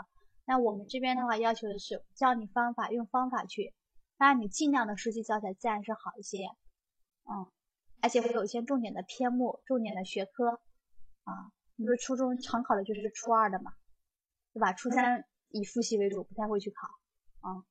[0.46, 3.74] 那我们这边的话，要求的是教你方法，用方法去。
[4.20, 6.46] 当然，你尽量的熟悉教材，自然是好一些。
[7.32, 7.52] 嗯，
[8.00, 10.62] 而且会有一些重点的篇目、重点的学科。
[11.24, 13.74] 啊，你说初中常考的就是初二的嘛，
[14.54, 14.72] 对吧？
[14.74, 16.88] 初三以复习为主，不太会去考。
[17.39, 17.66] 啊。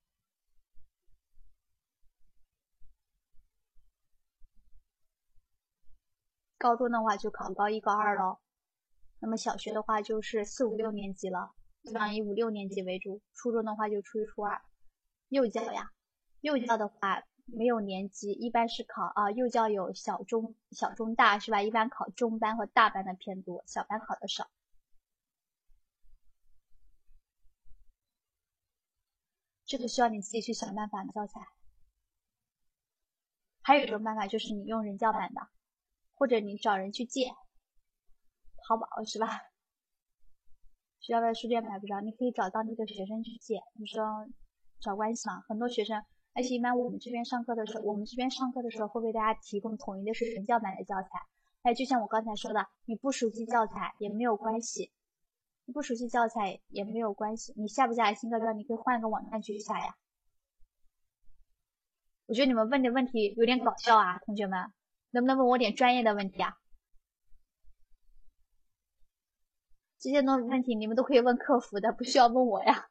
[6.60, 8.38] 高中的话就考高一、高二喽，
[9.18, 11.52] 那么小学的话就是四五六年级了，
[11.82, 13.22] 基本上以五六年级为主。
[13.32, 14.60] 初中的话就初一、初二。
[15.30, 15.90] 幼教呀，
[16.42, 19.30] 幼教的话没有年级，一般是考啊。
[19.30, 21.62] 幼教有小中、小中大是吧？
[21.62, 24.46] 一般考中班和大班的偏多，小班考的少。
[29.64, 31.40] 这个需要你自己去想办法教材。
[33.62, 35.48] 还有一种办法就是你用人教版的。
[36.20, 37.30] 或者你找人去借，
[38.68, 39.40] 淘宝是吧？
[41.00, 43.62] 学校的书店买不着，你可以找当地的学生去借。
[43.72, 44.04] 你说
[44.80, 46.04] 找关系嘛，很多学生，
[46.34, 51.08] 而且一般我们这边上课的时候，我们这边上课的时候会为大家提供统一的是人教版的教材。
[51.62, 54.92] 哎，就像我刚才说的，你不熟悉教材也没有关系，
[55.64, 59.96] 你不熟悉教材也没有关系，你下不下来新课标，你可以换个网站去下呀。
[62.26, 64.70] 我觉得你们问的问题有点搞笑啊，同学们。
[65.10, 66.56] 能不能问我点专业的问题啊？
[69.98, 72.88] 这些东问题你们都可以问客服的，不需要问我呀。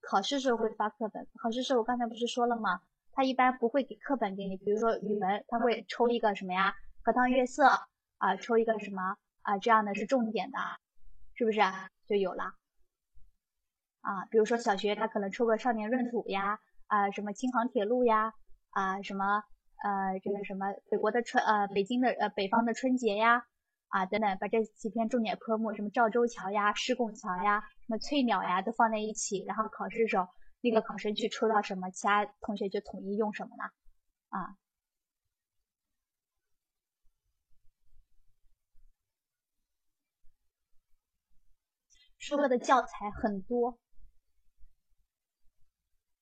[0.00, 2.80] 考试时候会发课本，考试时候我刚才不是说了吗？
[3.12, 6.74] 他一般不会给课本给你，比如说语文，他会抽一个什么呀？
[7.02, 7.68] 荷塘月色
[8.16, 10.58] 啊，抽一个什么啊，这样的是重点的，
[11.34, 11.60] 是不是
[12.06, 12.54] 就有了？
[14.00, 16.58] 啊，比如说小学他可能抽个少年闰土呀，
[16.88, 18.34] 啊，什么京杭铁路呀，
[18.70, 19.42] 啊，什么
[19.82, 23.46] 呃这个什么北国的春呃北京的呃北方的春节呀，
[23.88, 30.26] 啊等等，把这几篇重点科目什么赵州桥呀、石拱桥呀、什么翠鸟呀都放在一起，然后考试的时候
[30.60, 33.70] 那个考生去抽到什么，其他同学就统一用什么了，
[34.30, 34.56] 啊。
[42.18, 43.78] 说课的教材很多，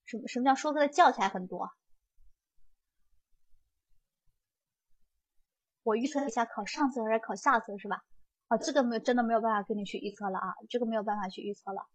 [0.06, 1.70] 什么什么叫说课的教材很多？
[5.82, 8.02] 我预测一下，考上册还是考下册是吧？
[8.48, 11.86] 啊，这个没有真的没有办法跟你去预测了啊，这个没有办法去预测了。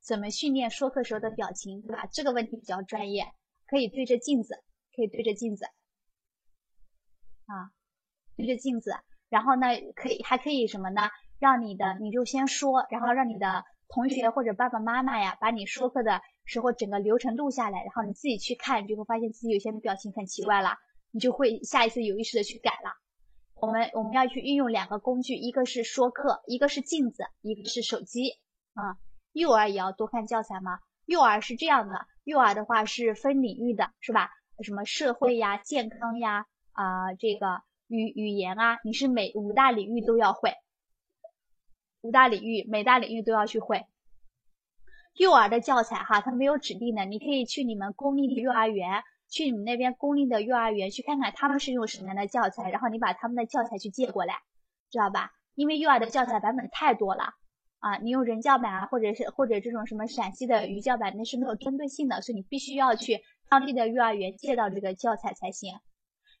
[0.00, 2.06] 怎么训练说课时候的表情，对吧？
[2.12, 3.32] 这个问题比较专业，
[3.66, 4.62] 可以对着镜子，
[4.94, 5.64] 可以对着镜子，
[7.46, 7.72] 啊，
[8.36, 8.94] 对着镜子，
[9.30, 11.08] 然后呢，可以还可以什么呢？
[11.38, 20.70] 让你的你就先说，然后让你的同学或者爸爸妈妈呀，把你说课的时候整个流程录下来，然后你自己去看，你就会发现自己有些表情很奇怪了，
[21.12, 22.90] 你就会下一次有意识的去改了。
[23.54, 28.32] 我们我们要去运用两个工具，一个是说课，一个是镜子，一个是手机
[28.74, 28.98] 啊。
[29.32, 30.80] 幼儿也要多看教材吗？
[31.06, 34.28] 幼儿是这样的，幼儿的话是分领域的，是吧？
[34.64, 40.52] 什么社会呀、健康呀啊，这个语语言啊，你是每五大领域都要会。
[42.04, 43.86] 五大领域，每大领域都要去会。
[45.14, 54.34] 幼儿的教材哈，它没有指定的，你可以去你们公立的幼儿园，去你们那边公立的幼儿园去看看他们是用什么样的教材，然后你把他们的教材去借过来，
[54.90, 55.32] 知道吧？
[55.54, 57.24] 因为幼儿的教材版本太多了
[57.78, 65.72] 啊，你用人教版啊，或者是或者这种什么陕西的语教版，那是没有针对性的，所以你必须要去当地的幼儿园借到这个教材才行。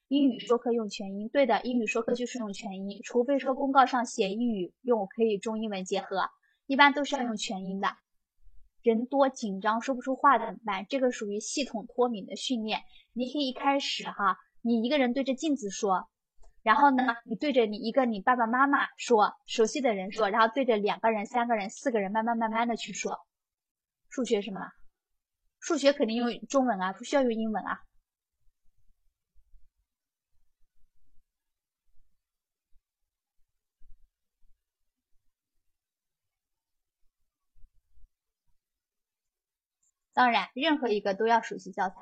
[0.08, 6.28] 英语说课用全音，对的，英语说课就是用全音，除非说公告上写英语用可以中英文结合，
[6.66, 7.88] 一般都是要用全音的。
[8.82, 10.84] 人多紧张说不出话怎么办？
[10.90, 12.80] 这个属于系统脱敏的训练。
[13.14, 16.06] 你可以一开始哈，你一个人对着镜子说，
[16.62, 23.18] 然后呢，你对着你一个你爸爸妈妈说，熟悉的人说，然后对着两个人、三个人、四个人，慢慢慢慢的去说。
[24.10, 24.60] 数学什么？
[25.60, 27.80] 数学肯定用中文啊，不需要用英文啊。
[40.14, 41.96] 当然，任何一个都要熟悉教材。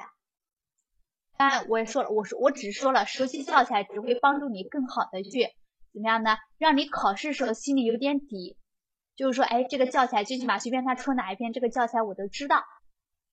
[1.37, 5.49] 当然，我也说了，我说我只说了，熟悉教材只会帮助你更好的去
[5.93, 6.37] 怎么样呢？
[6.59, 8.57] 让你考试时候心里有点底，
[9.17, 12.63] 就是说，哎，这个教材最起码随便他出哪一篇，这个教材我都知道。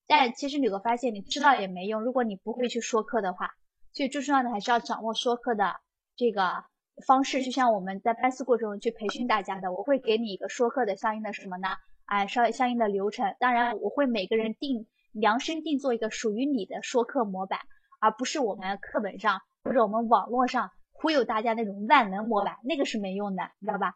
[0.06, 3.50] 但其实你会发现，你知道也没用，如果你不会去说课的话。
[3.92, 5.74] 所以最重要的还是要掌握说课的
[6.16, 6.64] 这个
[7.06, 7.42] 方式。
[7.42, 11.68] 就像我们在班思过程中去培训大家的，我会给你一个说课的相应的什么呢？
[12.10, 17.60] 哎，稍相应的流程，当然我会每个人定量身定做一个属于你的说课模板，
[18.00, 23.94] 而不是我们课本上或者我们网络上忽悠大家那种万能模板，那个是没用的，你知道吧？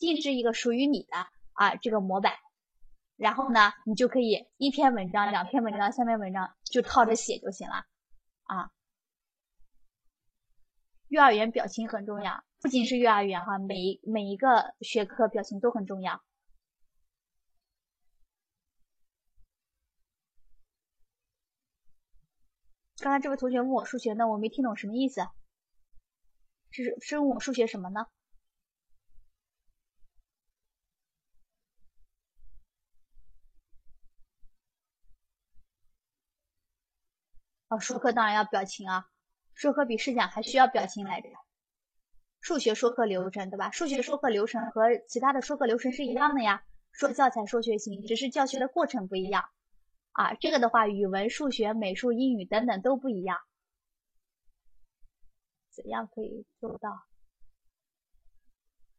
[0.00, 1.18] 定制一个属于你的
[1.52, 2.32] 啊这个模板，
[3.18, 7.74] 然后呢，你就可以一篇文章、两篇文章、三篇文章就套着写就行了
[8.44, 8.70] 啊。
[11.08, 16.22] 幼儿园表情很重要，不仅是幼儿园哈，每每一个学科表情都很重要。
[22.98, 25.20] 刚才这位同学问我数学呢，我没听懂什么意思，
[26.70, 28.06] 是是问我数学什么呢？
[37.68, 39.06] 哦，说课当然要表情啊，
[39.54, 41.28] 说课比试讲还需要表情来着。
[42.40, 43.70] 数学说课流程对吧？
[43.70, 46.62] 数学说课流程和其他的说课流程是一样的呀，
[46.92, 49.48] 说教材说学型，只是教学的过程不一样。
[50.14, 53.38] 啊，这个的话，语文、数学、美术、英语等等都不一样。
[55.70, 57.04] 怎样可以做到？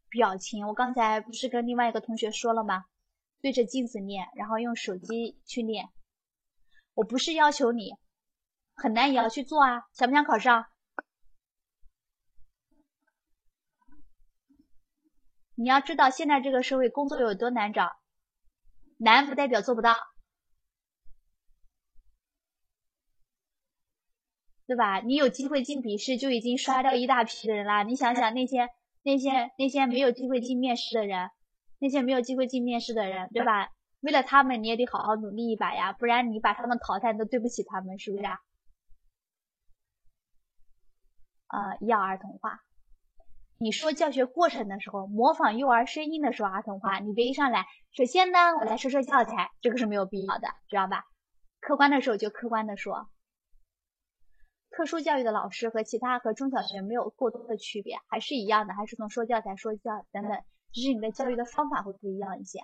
[0.09, 2.85] 表情，我刚才不是跟另外一个同学说了吗？
[3.41, 5.89] 对着镜子念，然后用手机去念。
[6.93, 7.91] 我不是要求你
[8.73, 10.65] 很难也要去做啊，想不想考上？
[15.55, 17.95] 你要知道，现在这个社会工作有多难找，
[18.97, 19.95] 难不代表做不到。
[24.67, 24.99] 对吧？
[24.99, 27.83] 你有机会进笔试，就已经刷掉一大批的人啦。
[27.83, 28.69] 你想想那些
[29.03, 31.29] 那些那些没有机会进面试的人，
[31.79, 33.69] 那些没有机会进面试的人，对吧？
[34.01, 38.39] 为了他们，你也得好好努力一把呀，不然你把他们淘汰，都对不起他们，是不是啊？
[41.47, 42.59] 呃，要儿童化，
[43.59, 51.03] 你说教学过程的时候，模仿幼儿声音的说儿童话，你别一上来，首先呢，我来说说教材，这个是没有必要的，知道吧？
[51.61, 53.09] 客观的时候就客观的说。
[54.75, 60.43] 特殊教育的老师和其他和中小学没有过多的区别，还是一样的，还是从说教材、说教等等，
[60.73, 62.59] 只是你的教育的方法会不一样一些。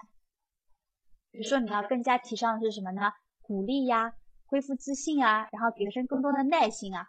[1.32, 3.14] 比如说，你要更加提倡的是什么呢？
[3.40, 4.14] 鼓励呀，
[4.46, 7.08] 恢复自信啊，然后给学生更多的耐心啊。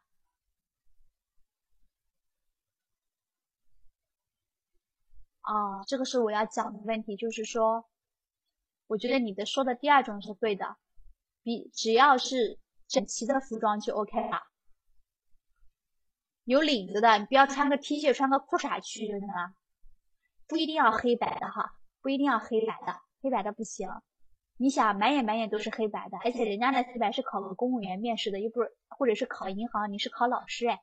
[5.42, 7.88] 哦，这个是我要讲的问题，就是说，
[8.86, 10.76] 我觉得你的说的第二种是对的，
[11.42, 14.51] 比只要是整齐的服装就 OK 了。
[16.52, 19.54] 有领子的，你不要穿个 T 恤，穿个裤衩去就行了，
[20.46, 21.72] 不一定要黑白的哈，
[22.02, 23.88] 不一定要黑白的，黑白的不行。
[24.58, 30.78] 你想满眼满眼都是黑白的，而且人家的黑白是考个公务员面试的，又不是，或者是考银行，你是考老师哎，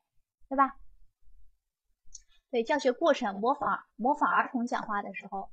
[0.48, 0.76] 对吧？
[2.50, 5.50] 对，教学过程模仿模仿儿童讲话的时候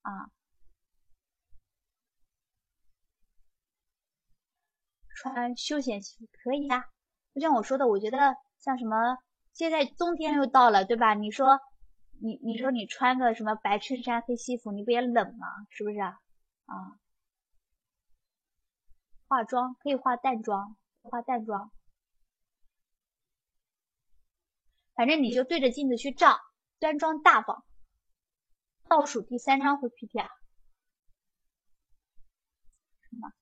[0.00, 0.30] 啊，
[5.16, 6.86] 穿休闲服可以呀，
[7.34, 9.18] 就像我说的，我觉得像什么。
[9.52, 11.14] 现在冬天又到了，对吧？
[11.14, 11.60] 你说，
[12.22, 15.46] 你你说你穿个什么白衬衫黑西服，你不也冷吗？
[15.68, 16.18] 是不是啊？
[16.64, 16.98] 啊，
[19.26, 21.70] 化妆可以化淡妆，化淡妆，
[24.94, 26.38] 反正你就对着镜子去照，
[26.78, 27.64] 端庄大方。
[28.88, 30.28] 倒数第三张会 PPT 啊？
[33.02, 33.32] 什么？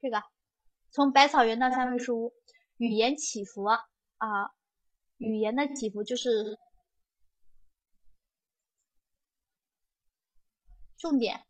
[0.00, 0.22] 这个，
[0.90, 2.39] 从百草园到三味书屋。
[2.80, 3.78] 语言起伏啊，
[5.18, 6.58] 语言的起伏就是
[10.96, 11.42] 重点，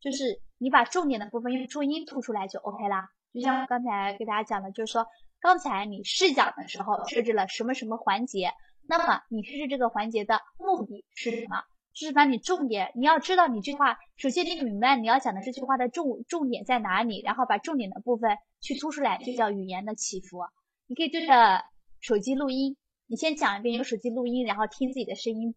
[0.00, 3.10] 就是你把重点的部分用重音突出来就 OK 啦。
[3.34, 5.04] 就像刚才给大家讲的，就是说
[5.40, 8.52] 刚才你试讲的时候设置了什么什么环节，
[8.86, 11.64] 那么你设置这个环节的目的是什么？
[11.92, 20.38] 就是把你重点，你要知道你这句话，首先你明白你要讲的这句话的重重点在哪里，然后把重点的部分去突出来，就叫语言的起伏。
[20.86, 21.62] 你可以对着
[22.00, 22.76] 手机录音，
[23.06, 25.54] 你先讲一遍，用手机录音，然后听自己的声音，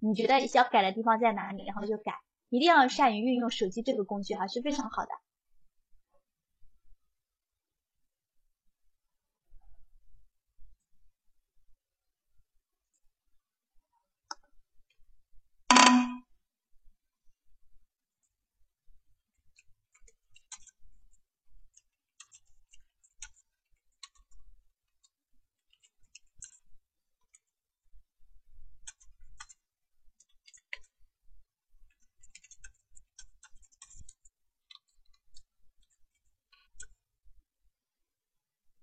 [0.00, 2.14] 你觉得要改的地方在哪里，然后就改，
[2.48, 5.10] 一定要善于运用手机这个工具哈，是非常好的。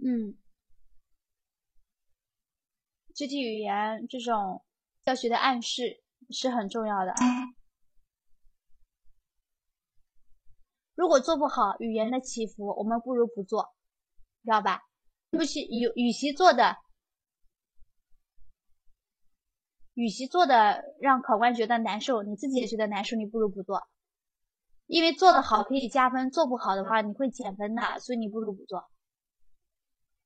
[0.06, 0.38] 嗯，
[3.16, 4.62] 肢体语言这种
[5.06, 7.14] 教学的暗示是很重要的。
[10.96, 13.74] 如果做不好语言的起伏，我们不如不做，
[14.44, 14.82] 知道吧？
[15.32, 16.76] 不其与与其做的，
[19.94, 23.88] 与其做的让考官觉得难受，你自己也觉得难受，你不如不做。
[24.86, 28.90] 因为做的好可以加分，做不好的话你会减分的，所以你不如不做。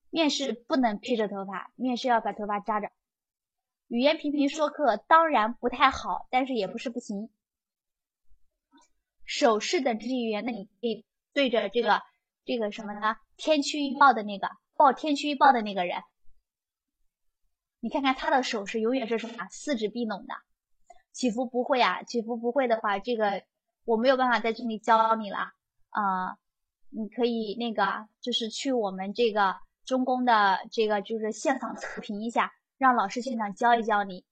[0.09, 2.89] 面试不能披着头发，面试要把头发扎着。
[3.87, 7.29] 语言频频说课当然不太好，但是也不是不行。
[9.25, 12.01] 手势的肢体语言，那你可以对着这个
[12.45, 13.17] 这个什么呢？
[13.35, 16.01] 天气预报的那个报天气预报的那个人，
[17.79, 19.47] 你看看他的手势永远是什么？
[19.51, 20.33] 四指并拢的，
[21.11, 23.43] 起伏不会啊，起伏不会的话，这个
[23.85, 25.53] 我没有办法在这里教你了
[25.89, 26.37] 啊。
[26.89, 29.55] 你可以那个就是去我们这个。
[29.87, 34.25] 中公的这个就是现场测评一下，让老师现场教一教你。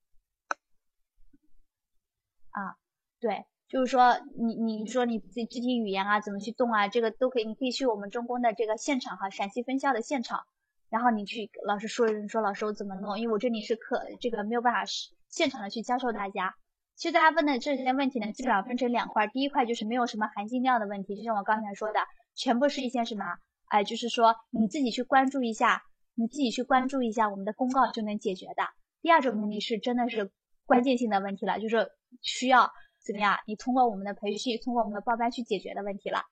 [2.50, 2.76] 啊，
[3.18, 10.44] 对，就是说你你说你自己肢体语言啊，怎么去动啊，这个都可以，你可以去我们中公的这个现场哈，陕西分校的现场，
[10.90, 14.84] 然后你去老师说说老师我怎么弄，因为我这里是课这个没有办法
[15.30, 16.54] 现场的去教授大家。
[16.96, 22.00] 其实大家问的这些问题呢，基本上分成两块，第一块就是没有什么含金量的问题，就像我刚才说的，
[22.34, 23.24] 全部是一些什么。
[23.68, 25.82] 哎，就是说你自己去关注一下，
[26.14, 28.62] 你自己去关注一下我们的公告就能解决的。
[29.02, 30.30] 第二种问题是真的是
[30.64, 31.88] 关键性的问题了，就是
[32.22, 32.70] 需要
[33.04, 33.38] 怎么样？
[33.46, 36.22] 你通过我们的培训，通过我们的报班去解决的问题了。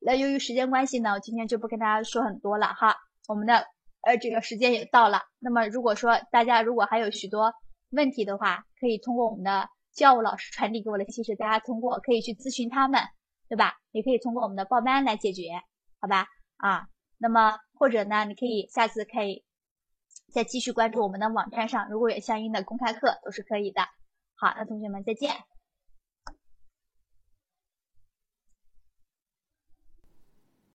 [0.00, 2.96] 那由于时间关系呢，我今天就不跟大家说很多了哈。
[3.28, 3.66] 我们的
[4.02, 5.20] 呃这个时间也到了。
[5.38, 7.52] 那么如果说大家如果还有许多
[7.90, 13.00] 问题的话，可以通过我们的教务老师传递给我的信息，大家通过可以去咨询他们，
[13.48, 13.74] 对吧？
[13.92, 15.42] 也可以通过我们的报班来解决。
[16.02, 16.26] 好吧，
[16.56, 16.88] 啊，
[17.18, 19.44] 那么或者呢，你可以下次可以
[20.32, 23.82] 再继续关注我们的网站上，如果有相应的公开课都是可以的。
[24.34, 25.51] 好，那同学们再见。